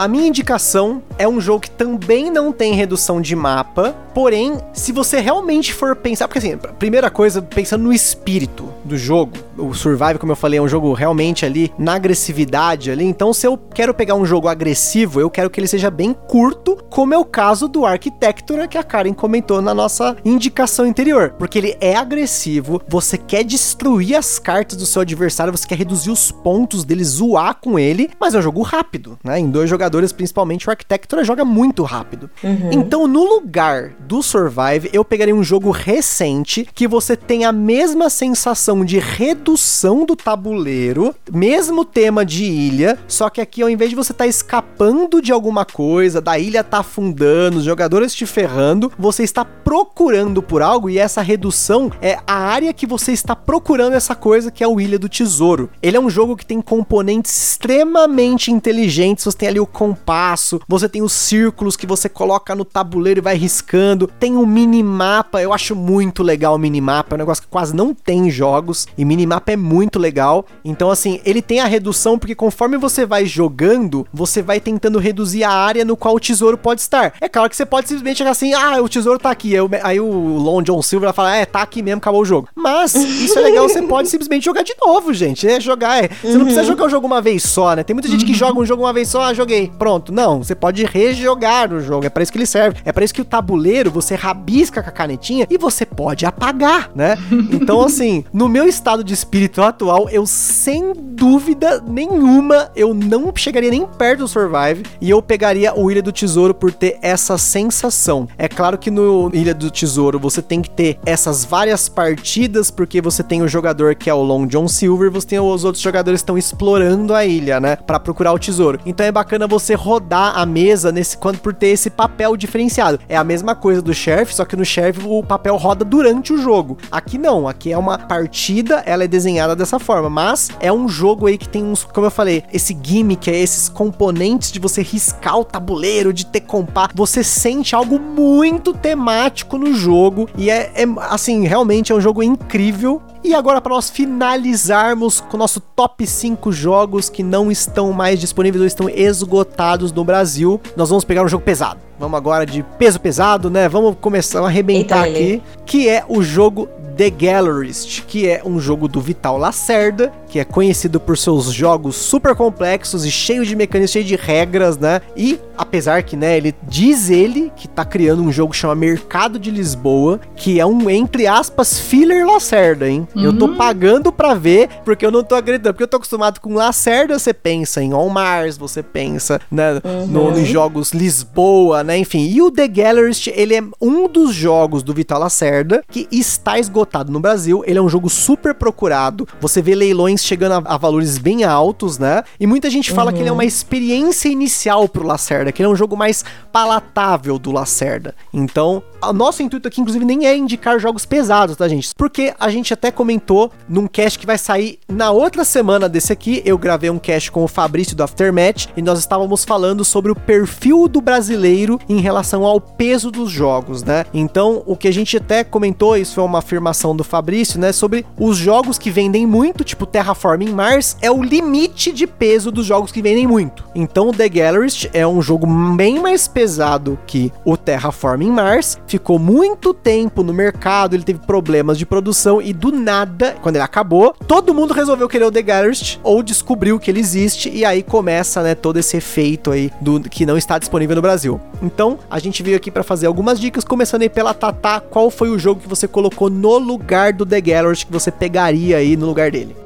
[0.00, 4.92] A minha indicação é um jogo que também não tem redução de mapa, porém, se
[4.92, 10.18] você realmente for pensar, porque assim, primeira coisa, pensando no espírito do jogo, o Survive,
[10.18, 13.92] como eu falei, é um jogo realmente ali na agressividade ali, então se eu quero
[13.92, 17.68] pegar um jogo agressivo, eu quero que ele seja bem curto, como é o caso
[17.68, 23.18] do Architectura que a Karen comentou na nossa indicação anterior, porque ele é agressivo, você
[23.18, 27.78] quer destruir as cartas do seu adversário, você quer reduzir os pontos dele, zoar com
[27.78, 29.38] ele, mas é um jogo rápido, né?
[29.38, 32.30] Em dois jogadores, principalmente o Architectura joga muito rápido.
[32.70, 38.08] Então, no lugar do Survive, eu pegaria um jogo recente que você tem a mesma
[38.08, 43.96] sensação de redução do tabuleiro, mesmo tema de ilha, só que aqui ao invés de
[43.96, 49.22] você estar escapando de alguma coisa, da ilha tá afundando, os jogadores te ferrando, você
[49.22, 54.14] está procurando por algo e essa redução é a área que você está procurando essa
[54.14, 55.70] coisa que é o Ilha do Tesouro.
[55.82, 60.90] Ele é um jogo que tem componentes extremamente inteligentes, você tem ali o compasso, você
[60.90, 65.54] tem os círculos que você coloca no tabuleiro e vai riscando, tem um minimapa, eu
[65.54, 69.06] acho muito legal o minimapa, é um negócio que quase não tem em jogos, e
[69.06, 70.44] minimapa é muito legal.
[70.62, 75.44] Então assim, ele tem a redução porque conforme você vai jogando, você vai tentando reduzir
[75.44, 77.14] a área no qual o tesouro pode estar.
[77.18, 79.70] É claro que você pode simplesmente chegar assim, ah, o tesouro tá aqui, aí o,
[79.82, 82.50] aí o Lon John Silver vai falar, é, tá aqui mesmo, acabou o jogo.
[82.54, 86.08] Mas, isso é legal, você pode simplesmente jogar de novo, gente, é jogar, é.
[86.08, 87.82] Você não precisa jogar o jogo uma vez só, né?
[87.82, 90.12] Tem muita gente que joga um jogo uma vez só, ah, joguei, pronto.
[90.12, 92.80] Não, você pode rejogar o jogo, é pra isso que ele serve.
[92.84, 96.90] É pra isso que o tabuleiro, você rabisca com a canetinha e você pode apagar,
[96.94, 97.16] né?
[97.60, 103.70] Então, assim, no meu estado de espírito atual, eu sem dúvida nenhuma, eu não chegaria
[103.70, 108.28] nem perto do Survive e eu pegaria o Ilha do Tesouro por ter essa sensação.
[108.38, 113.00] É claro que no Ilha do Tesouro você tem que ter essas várias partidas, porque
[113.00, 116.20] você tem o jogador que é o Long John Silver, você tem os outros jogadores
[116.20, 118.78] que estão explorando a ilha, né, Pra procurar o tesouro.
[118.86, 123.00] Então é bacana você rodar a mesa nesse quando por ter esse papel diferenciado.
[123.08, 126.38] É a mesma coisa do Sheriff, só que no Sheriff o papel roda durante o
[126.38, 126.78] jogo.
[126.90, 131.26] Aqui não, aqui é uma partida, ela é desenhada dessa forma, mas é um jogo
[131.26, 135.38] aí que tem uns, como eu falei, esse gimmick, é esses componentes de você riscar
[135.38, 140.84] o tabuleiro, de ter compar, você sente algo muito temático no jogo e é, é
[141.08, 143.02] assim, realmente é um jogo incrível.
[143.22, 148.18] E agora, para nós finalizarmos com o nosso top 5 jogos que não estão mais
[148.18, 151.89] disponíveis ou estão esgotados no Brasil, nós vamos pegar um jogo pesado.
[152.00, 153.68] Vamos agora de peso pesado, né?
[153.68, 158.58] Vamos começar a arrebentar Eita, aqui, que é o jogo The Gallerist, que é um
[158.58, 163.56] jogo do Vital Lacerda, que é conhecido por seus jogos super complexos e cheios de
[163.56, 165.00] mecanismos, cheios de regras, né?
[165.16, 169.38] E apesar que, né, ele diz ele que tá criando um jogo que chama Mercado
[169.38, 173.08] de Lisboa, que é um entre aspas filler Lacerda, hein?
[173.16, 176.54] Eu tô pagando pra ver, porque eu não tô acreditando, porque eu tô acostumado com
[176.54, 182.26] Lacerda, você pensa em On Mars, você pensa, né, no, nos jogos Lisboa, né, enfim.
[182.26, 187.12] E o The Gallerist, ele é um dos jogos do Vital Lacerda que está esgotado
[187.12, 187.62] no Brasil.
[187.66, 189.26] Ele é um jogo super procurado.
[189.40, 192.22] Você vê leilões chegando a, a valores bem altos, né?
[192.38, 195.72] E muita gente fala que ele é uma experiência inicial pro Lacerda, que ele é
[195.72, 198.14] um jogo mais palatável do Lacerda.
[198.32, 201.94] Então, o nosso intuito aqui, inclusive, nem é indicar jogos pesados, tá, gente?
[201.96, 206.42] Porque a gente até comentou num cast que vai sair na outra semana desse aqui.
[206.44, 210.14] Eu gravei um cast com o Fabrício do Aftermatch e nós estávamos falando sobre o
[210.14, 214.04] perfil do brasileiro em relação ao peso dos jogos, né?
[214.12, 218.04] Então, o que a gente até comentou, isso foi uma afirmação do Fabrício, né, sobre
[218.18, 222.92] os jogos que vendem muito, tipo Terraforming Mars, é o limite de peso dos jogos
[222.92, 223.64] que vendem muito.
[223.74, 229.18] Então, o The Gallerist é um jogo bem mais pesado que o Terraforming Mars, ficou
[229.18, 234.14] muito tempo no mercado, ele teve problemas de produção e do nada, quando ele acabou,
[234.26, 238.42] todo mundo resolveu querer o The Gallerist ou descobriu que ele existe e aí começa,
[238.42, 241.40] né, todo esse efeito aí do que não está disponível no Brasil.
[241.72, 245.30] Então, a gente veio aqui para fazer algumas dicas, começando aí pela Tatá, qual foi
[245.30, 249.06] o jogo que você colocou no lugar do The Gallerist que você pegaria aí no
[249.06, 249.56] lugar dele?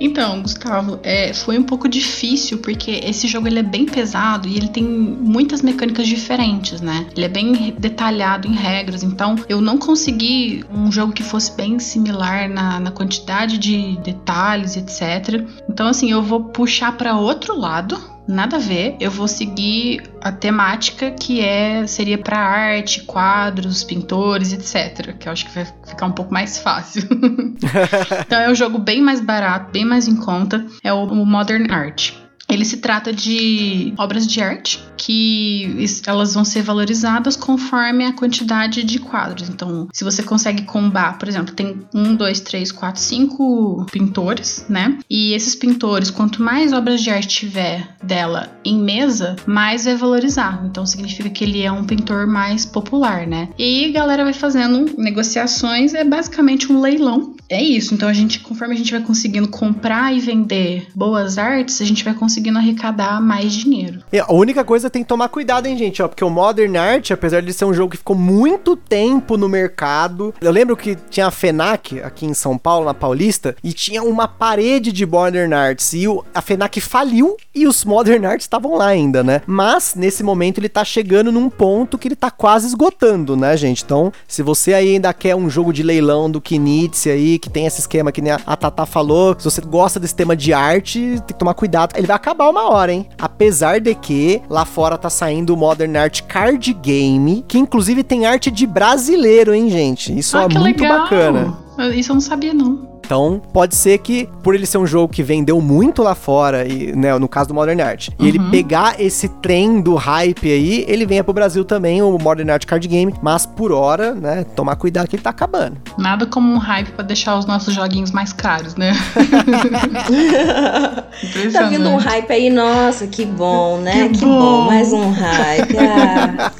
[0.00, 4.56] Então, Gustavo, é, foi um pouco difícil porque esse jogo ele é bem pesado e
[4.56, 7.06] ele tem muitas mecânicas diferentes, né?
[7.14, 11.78] Ele é bem detalhado em regras, então eu não consegui um jogo que fosse bem
[11.78, 15.44] similar na, na quantidade de detalhes, etc.
[15.68, 18.00] Então, assim, eu vou puxar para outro lado
[18.30, 18.96] nada a ver.
[19.00, 25.16] Eu vou seguir a temática que é seria para arte, quadros, pintores, etc.
[25.16, 27.02] Que eu acho que vai ficar um pouco mais fácil.
[28.26, 30.64] então é um jogo bem mais barato, bem mais em conta.
[30.82, 32.12] É o Modern Art.
[32.50, 38.84] Ele se trata de obras de arte que elas vão ser valorizadas conforme a quantidade
[38.84, 39.48] de quadros.
[39.48, 44.98] Então, se você consegue combar, por exemplo, tem um, dois, três, quatro, cinco pintores, né?
[45.08, 50.62] E esses pintores, quanto mais obras de arte tiver dela em mesa, mais vai valorizar.
[50.66, 53.48] Então, significa que ele é um pintor mais popular, né?
[53.58, 57.34] E a galera vai fazendo negociações, é basicamente um leilão.
[57.50, 57.92] É isso.
[57.92, 62.04] Então, a gente, conforme a gente vai conseguindo comprar e vender boas artes, a gente
[62.04, 64.04] vai conseguindo arrecadar mais dinheiro.
[64.24, 67.42] A única coisa tem que tomar cuidado, hein, gente, ó, porque o Modern Art, apesar
[67.42, 71.30] de ser um jogo que ficou muito tempo no mercado, eu lembro que tinha a
[71.32, 76.06] FENAC aqui em São Paulo, na Paulista, e tinha uma parede de Modern Arts, e
[76.06, 79.42] o, a FENAC faliu e os Modern Arts estavam lá ainda, né?
[79.44, 83.82] Mas, nesse momento, ele tá chegando num ponto que ele tá quase esgotando, né, gente?
[83.82, 87.80] Então, se você ainda quer um jogo de leilão do Kinitz aí, que tem esse
[87.80, 91.34] esquema que nem a Tata falou, se você gosta desse tema de arte, tem que
[91.34, 93.06] tomar cuidado, ele vai acabar acabar uma hora, hein?
[93.18, 98.24] Apesar de que lá fora tá saindo o Modern Art Card Game, que inclusive tem
[98.24, 100.16] arte de brasileiro, hein, gente?
[100.16, 101.00] Isso ah, é muito legal.
[101.00, 101.58] bacana.
[101.94, 102.89] Isso eu não sabia, não.
[103.10, 106.94] Então, pode ser que, por ele ser um jogo que vendeu muito lá fora, e,
[106.94, 108.14] né, no caso do Modern Art, uhum.
[108.20, 108.52] e ele uhum.
[108.52, 112.86] pegar esse trem do hype aí, ele venha pro Brasil também, o Modern Art Card
[112.86, 115.76] Game, mas por hora, né, tomar cuidado que ele tá acabando.
[115.98, 118.92] Nada como um hype para deixar os nossos joguinhos mais caros, né?
[121.52, 124.08] tá vindo um hype aí, nossa, que bom, né?
[124.10, 124.38] Que, que bom.
[124.38, 124.66] bom.
[124.66, 125.76] mais um hype.
[125.80, 126.52] Ah.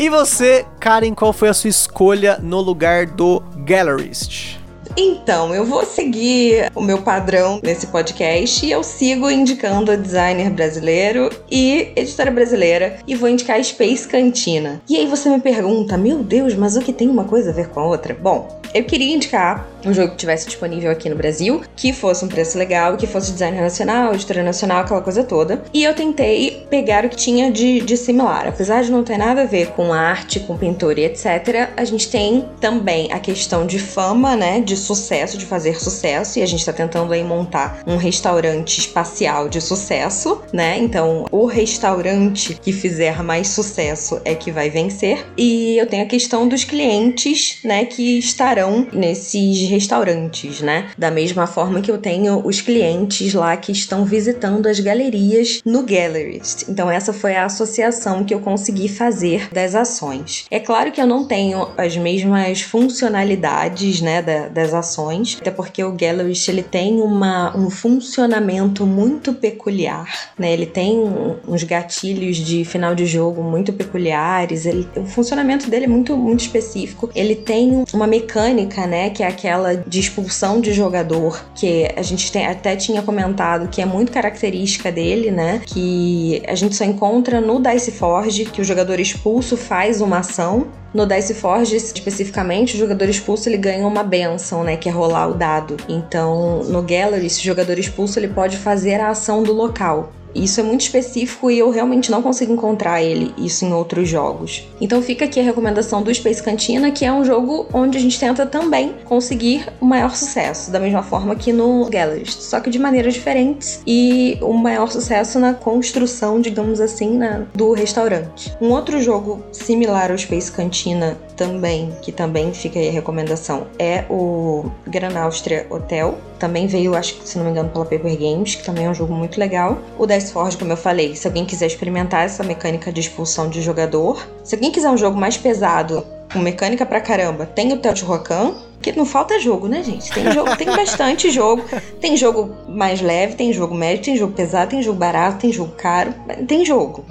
[0.00, 4.58] E você, Karen, qual foi a sua escolha no lugar do Gallerist?
[4.96, 11.28] Então, eu vou seguir o meu padrão nesse podcast e eu sigo indicando designer brasileiro
[11.50, 14.80] e editora brasileira e vou indicar Space Cantina.
[14.88, 17.68] E aí você me pergunta, meu Deus, mas o que tem uma coisa a ver
[17.68, 18.14] com a outra?
[18.14, 22.28] Bom, eu queria indicar um jogo que tivesse disponível aqui no Brasil, que fosse um
[22.28, 25.62] preço legal, que fosse design nacional, editora nacional, aquela coisa toda.
[25.72, 28.46] E eu tentei pegar o que tinha de, de similar.
[28.46, 32.10] Apesar de não ter nada a ver com arte, com pintura e etc., a gente
[32.10, 34.60] tem também a questão de fama, né?
[34.60, 36.38] De sucesso, de fazer sucesso.
[36.38, 40.78] E a gente tá tentando aí montar um restaurante espacial de sucesso, né?
[40.78, 45.24] Então, o restaurante que fizer mais sucesso é que vai vencer.
[45.36, 47.84] E eu tenho a questão dos clientes, né?
[47.84, 50.90] Que estarão estarão nesses restaurantes, né?
[50.96, 55.82] Da mesma forma que eu tenho os clientes lá que estão visitando as galerias no
[55.82, 56.64] Gallerist.
[56.68, 60.44] Então essa foi a associação que eu consegui fazer das ações.
[60.50, 65.82] É claro que eu não tenho as mesmas funcionalidades, né, da, das ações, até porque
[65.82, 70.52] o Gallerist ele tem uma, um funcionamento muito peculiar, né?
[70.52, 71.00] Ele tem
[71.46, 74.66] uns gatilhos de final de jogo muito peculiares.
[74.66, 77.10] Ele, o funcionamento dele é muito muito específico.
[77.14, 82.02] Ele tem uma mecânica mecânica, né, que é aquela de expulsão de jogador, que a
[82.02, 86.84] gente tem, até tinha comentado que é muito característica dele, né, que a gente só
[86.84, 92.74] encontra no Dice Forge, que o jogador expulso faz uma ação no Dice Forge, especificamente,
[92.74, 95.76] o jogador expulso ele ganha uma benção, né, que é rolar o dado.
[95.88, 100.12] Então, no Gallery, esse jogador expulso ele pode fazer a ação do local.
[100.34, 104.68] Isso é muito específico e eu realmente não consigo encontrar ele, isso em outros jogos.
[104.80, 108.18] Então fica aqui a recomendação do Space Cantina, que é um jogo onde a gente
[108.18, 112.78] tenta também conseguir o maior sucesso, da mesma forma que no Gallerist, só que de
[112.78, 117.18] maneiras diferentes e o maior sucesso na construção, digamos assim,
[117.54, 118.52] do restaurante.
[118.60, 124.04] Um outro jogo similar ao Space Cantina também, que também fica aí a recomendação, é
[124.08, 128.56] o Gran Austria Hotel, também veio, acho que se não me engano, pela Paper Games,
[128.56, 129.78] que também é um jogo muito legal.
[129.98, 133.60] O Dice Forge, como eu falei, se alguém quiser experimentar essa mecânica de expulsão de
[133.60, 134.26] jogador.
[134.42, 138.92] Se alguém quiser um jogo mais pesado, com mecânica pra caramba, tem o Teotihuacan, que
[138.92, 140.10] não falta jogo, né, gente?
[140.10, 141.64] Tem jogo, tem bastante jogo.
[142.00, 145.72] Tem jogo mais leve, tem jogo médio, tem jogo pesado, tem jogo barato, tem jogo
[145.76, 146.14] caro,
[146.46, 147.04] tem jogo.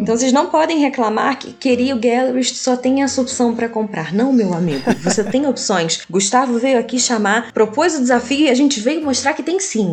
[0.00, 4.12] Então vocês não podem reclamar que queria o Gallerist só tem essa opção para comprar.
[4.12, 6.00] Não, meu amigo, você tem opções.
[6.08, 9.92] Gustavo veio aqui chamar, propôs o desafio e a gente veio mostrar que tem sim.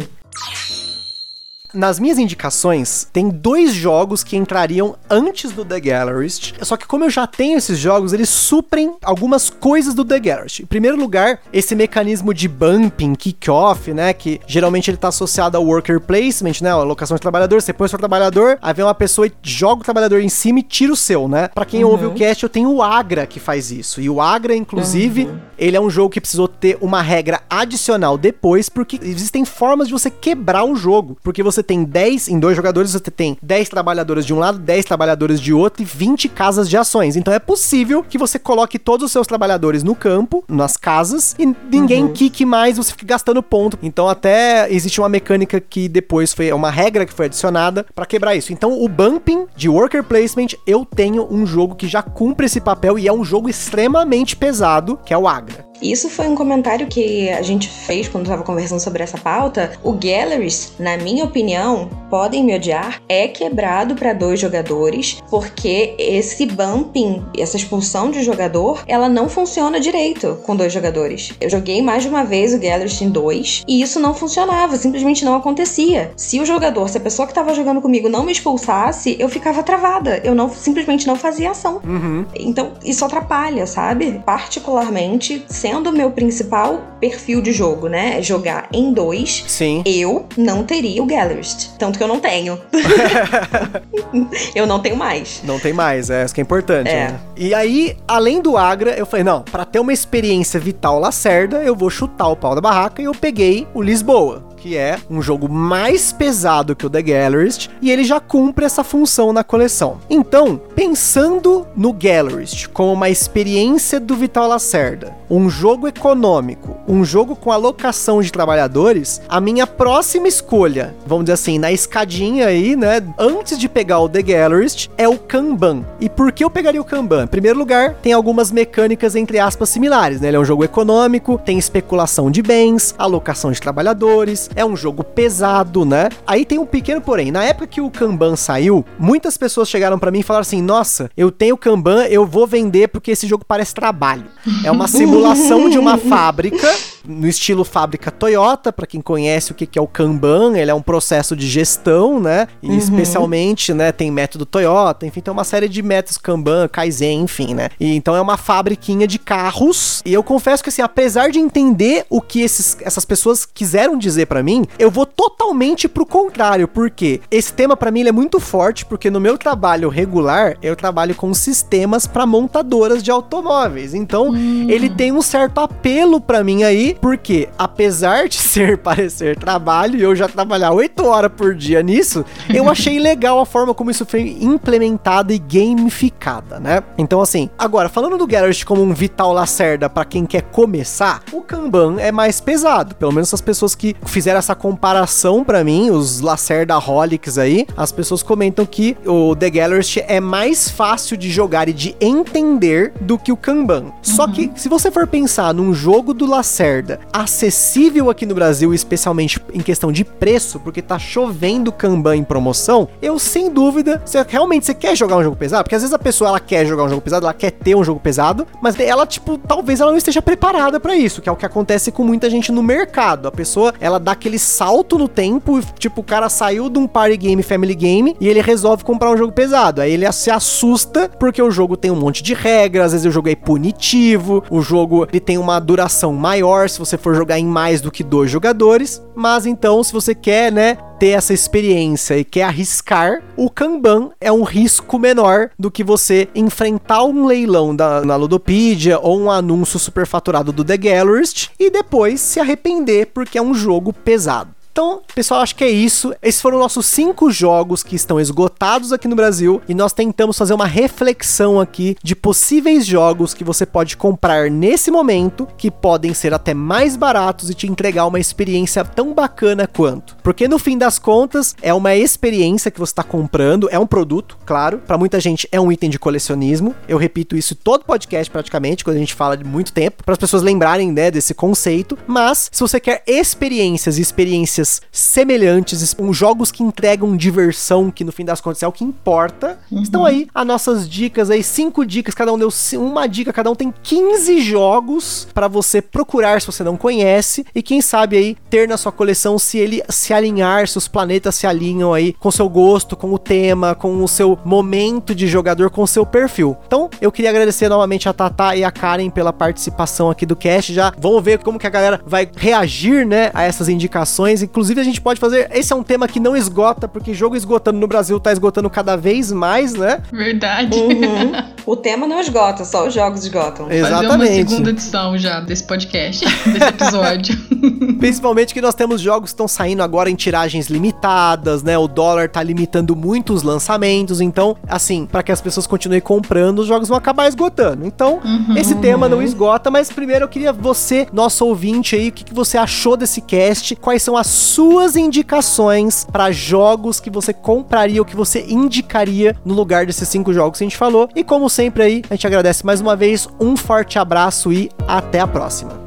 [1.74, 6.54] Nas minhas indicações, tem dois jogos que entrariam antes do The Gallerist.
[6.62, 10.60] Só que como eu já tenho esses jogos, eles suprem algumas coisas do The Gallerist.
[10.60, 14.14] Em primeiro lugar, esse mecanismo de bumping, kick-off, né?
[14.14, 16.70] Que geralmente ele tá associado ao worker placement, né?
[16.70, 17.60] A alocação de trabalhador.
[17.60, 20.60] Você põe o seu trabalhador, aí vem uma pessoa e joga o trabalhador em cima
[20.60, 21.48] e tira o seu, né?
[21.48, 21.90] Pra quem uhum.
[21.90, 24.00] ouve o cast, eu tenho o Agra que faz isso.
[24.00, 25.40] E o Agra, inclusive, uhum.
[25.58, 29.94] ele é um jogo que precisou ter uma regra adicional depois, porque existem formas de
[29.94, 31.18] você quebrar o jogo.
[31.24, 34.86] Porque você tem 10, em dois jogadores você tem 10 trabalhadores de um lado, 10
[34.86, 37.16] trabalhadores de outro e 20 casas de ações.
[37.16, 41.46] Então é possível que você coloque todos os seus trabalhadores no campo, nas casas, e
[41.72, 42.14] ninguém uhum.
[42.14, 43.78] quique mais, você fique gastando ponto.
[43.82, 48.36] Então até existe uma mecânica que depois foi uma regra que foi adicionada para quebrar
[48.36, 48.54] isso.
[48.54, 53.00] Então o bumping de worker placement, eu tenho um jogo que já cumpre esse papel
[53.00, 55.73] e é um jogo extremamente pesado, que é o Agra.
[55.84, 59.74] Isso foi um comentário que a gente fez quando estava conversando sobre essa pauta.
[59.84, 66.46] O Galleries, na minha opinião, podem me odiar, é quebrado para dois jogadores, porque esse
[66.46, 71.34] bumping, essa expulsão de jogador, ela não funciona direito com dois jogadores.
[71.42, 75.26] Eu joguei mais de uma vez o Galleries em dois e isso não funcionava, simplesmente
[75.26, 76.14] não acontecia.
[76.16, 79.62] Se o jogador, se a pessoa que estava jogando comigo não me expulsasse, eu ficava
[79.62, 80.22] travada.
[80.24, 81.82] Eu não simplesmente não fazia ação.
[81.84, 82.26] Uhum.
[82.34, 84.22] Então isso atrapalha, sabe?
[84.26, 88.22] Particularmente sendo sendo o meu principal perfil de jogo, né?
[88.22, 89.82] Jogar em dois, Sim.
[89.86, 91.72] eu não teria o Gallerist.
[91.80, 92.60] Tanto que eu não tenho.
[94.54, 95.42] eu não tenho mais.
[95.44, 96.90] Não tem mais, é isso que é importante.
[96.90, 97.08] É.
[97.08, 97.20] Né?
[97.36, 101.76] E aí, além do Agra, eu falei: não, para ter uma experiência vital Lacerda, eu
[101.76, 105.50] vou chutar o pau da barraca e eu peguei o Lisboa que é um jogo
[105.50, 110.00] mais pesado que o The Gallerist, e ele já cumpre essa função na coleção.
[110.10, 117.38] Então, pensando no Gallerist como uma experiência do Vital Lacerda, um jogo econômico, um jogo
[117.38, 123.02] com alocação de trabalhadores, a minha próxima escolha, vamos dizer assim, na escadinha aí, né,
[123.18, 125.86] antes de pegar o The Gallerist, é o Kanban.
[126.02, 127.24] E por que eu pegaria o Kanban?
[127.24, 130.28] Em primeiro lugar, tem algumas mecânicas entre aspas similares, né?
[130.28, 135.02] Ele é um jogo econômico, tem especulação de bens, alocação de trabalhadores, é um jogo
[135.02, 136.10] pesado, né?
[136.28, 137.32] Aí tem um pequeno porém.
[137.32, 141.10] Na época que o Kanban saiu, muitas pessoas chegaram para mim e falaram assim: "Nossa,
[141.16, 144.26] eu tenho Kanban, eu vou vender porque esse jogo parece trabalho".
[144.66, 146.68] É uma simulação de uma fábrica
[147.06, 150.74] no estilo fábrica Toyota, para quem conhece o que, que é o Kanban, ele é
[150.74, 152.48] um processo de gestão, né?
[152.62, 152.78] E uhum.
[152.78, 157.70] especialmente, né, tem método Toyota, enfim, tem uma série de métodos Kanban, Kaizen, enfim, né?
[157.80, 160.02] E então é uma fabriquinha de carros.
[160.06, 164.28] E eu confesso que assim, apesar de entender o que esses, essas pessoas quiseram dizer
[164.28, 168.86] para mim, eu vou totalmente pro contrário, porque esse tema para mim é muito forte,
[168.86, 173.94] porque no meu trabalho regular, eu trabalho com sistemas para montadoras de automóveis.
[173.94, 174.70] Então, uhum.
[174.70, 180.02] ele tem um certo apelo para mim aí porque apesar de ser parecer trabalho e
[180.02, 184.06] eu já trabalhar 8 horas por dia nisso, eu achei legal a forma como isso
[184.06, 186.84] foi implementado e gamificada, né?
[186.98, 191.42] Então assim, agora falando do Garrett como um Vital Lacerda para quem quer começar, o
[191.42, 196.22] Kanban é mais pesado, pelo menos as pessoas que fizeram essa comparação para mim, os
[196.22, 201.70] Lacerda Holics aí, as pessoas comentam que o The Gallerist é mais fácil de jogar
[201.70, 203.84] e de entender do que o Kanban.
[203.84, 203.92] Uhum.
[204.02, 209.40] Só que se você for pensar num jogo do Lacerda acessível aqui no Brasil, especialmente
[209.54, 214.66] em questão de preço, porque tá chovendo Kanban em promoção, eu sem dúvida, se realmente
[214.66, 216.90] você quer jogar um jogo pesado, porque às vezes a pessoa ela quer jogar um
[216.90, 220.22] jogo pesado, ela quer ter um jogo pesado, mas ela tipo, talvez ela não esteja
[220.22, 223.28] preparada para isso, que é o que acontece com muita gente no mercado.
[223.28, 227.18] A pessoa, ela dá aquele salto no tempo, tipo, o cara saiu de um party
[227.18, 229.82] game, family game, e ele resolve comprar um jogo pesado.
[229.82, 233.12] Aí ele se assusta porque o jogo tem um monte de regras, às vezes o
[233.12, 237.46] jogo é punitivo, o jogo ele tem uma duração maior, se você for jogar em
[237.46, 239.02] mais do que dois jogadores.
[239.16, 244.32] Mas então, se você quer, né, ter essa experiência e quer arriscar, o Kanban é
[244.32, 249.80] um risco menor do que você enfrentar um leilão da, na Ludopedia ou um anúncio
[249.80, 254.52] superfaturado do The Gallerist e depois se arrepender porque é um jogo pesado.
[254.74, 256.16] Então, pessoal, acho que é isso.
[256.20, 260.52] Esses foram nossos cinco jogos que estão esgotados aqui no Brasil e nós tentamos fazer
[260.52, 266.34] uma reflexão aqui de possíveis jogos que você pode comprar nesse momento que podem ser
[266.34, 270.18] até mais baratos e te entregar uma experiência tão bacana quanto.
[270.24, 274.40] Porque no fim das contas, é uma experiência que você está comprando, é um produto,
[274.44, 274.80] claro.
[274.80, 276.74] Para muita gente é um item de colecionismo.
[276.88, 280.20] Eu repito isso todo podcast praticamente, quando a gente fala de muito tempo, para as
[280.20, 281.96] pessoas lembrarem, né, desse conceito.
[282.08, 288.12] Mas se você quer experiências e experiências semelhantes, um jogos que entregam diversão, que no
[288.12, 289.82] fim das contas é o que importa, uhum.
[289.82, 293.56] estão aí as nossas dicas aí, cinco dicas, cada um deu uma dica, cada um
[293.56, 298.68] tem 15 jogos para você procurar se você não conhece e quem sabe aí ter
[298.68, 302.48] na sua coleção se ele se alinhar, se os planetas se alinham aí com seu
[302.50, 306.58] gosto, com o tema, com o seu momento de jogador, com o seu perfil.
[306.68, 310.74] Então, eu queria agradecer novamente a Tata e a Karen pela participação aqui do cast.
[310.74, 314.42] Já vamos ver como que a galera vai reagir, né, a essas indicações.
[314.54, 315.50] Inclusive, a gente pode fazer.
[315.52, 318.96] Esse é um tema que não esgota, porque jogo esgotando no Brasil tá esgotando cada
[318.96, 320.04] vez mais, né?
[320.12, 320.78] Verdade.
[320.78, 321.32] Uhum.
[321.66, 323.72] o tema não esgota, só os jogos esgotam.
[323.72, 324.08] Exatamente.
[324.08, 327.36] Fazer uma segunda edição já desse podcast, desse episódio.
[327.98, 331.76] Principalmente que nós temos jogos que estão saindo agora em tiragens limitadas, né?
[331.76, 336.60] O dólar tá limitando muito os lançamentos, então, assim, para que as pessoas continuem comprando,
[336.60, 337.88] os jogos vão acabar esgotando.
[337.88, 342.12] Então, uhum, esse tema não esgota, mas primeiro eu queria você, nosso ouvinte aí, o
[342.12, 343.76] que, que você achou desse cast?
[343.78, 349.54] Quais são as suas indicações para jogos que você compraria ou que você indicaria no
[349.54, 351.10] lugar desses cinco jogos que a gente falou?
[351.16, 355.20] E como sempre aí, a gente agradece mais uma vez, um forte abraço e até
[355.20, 355.83] a próxima.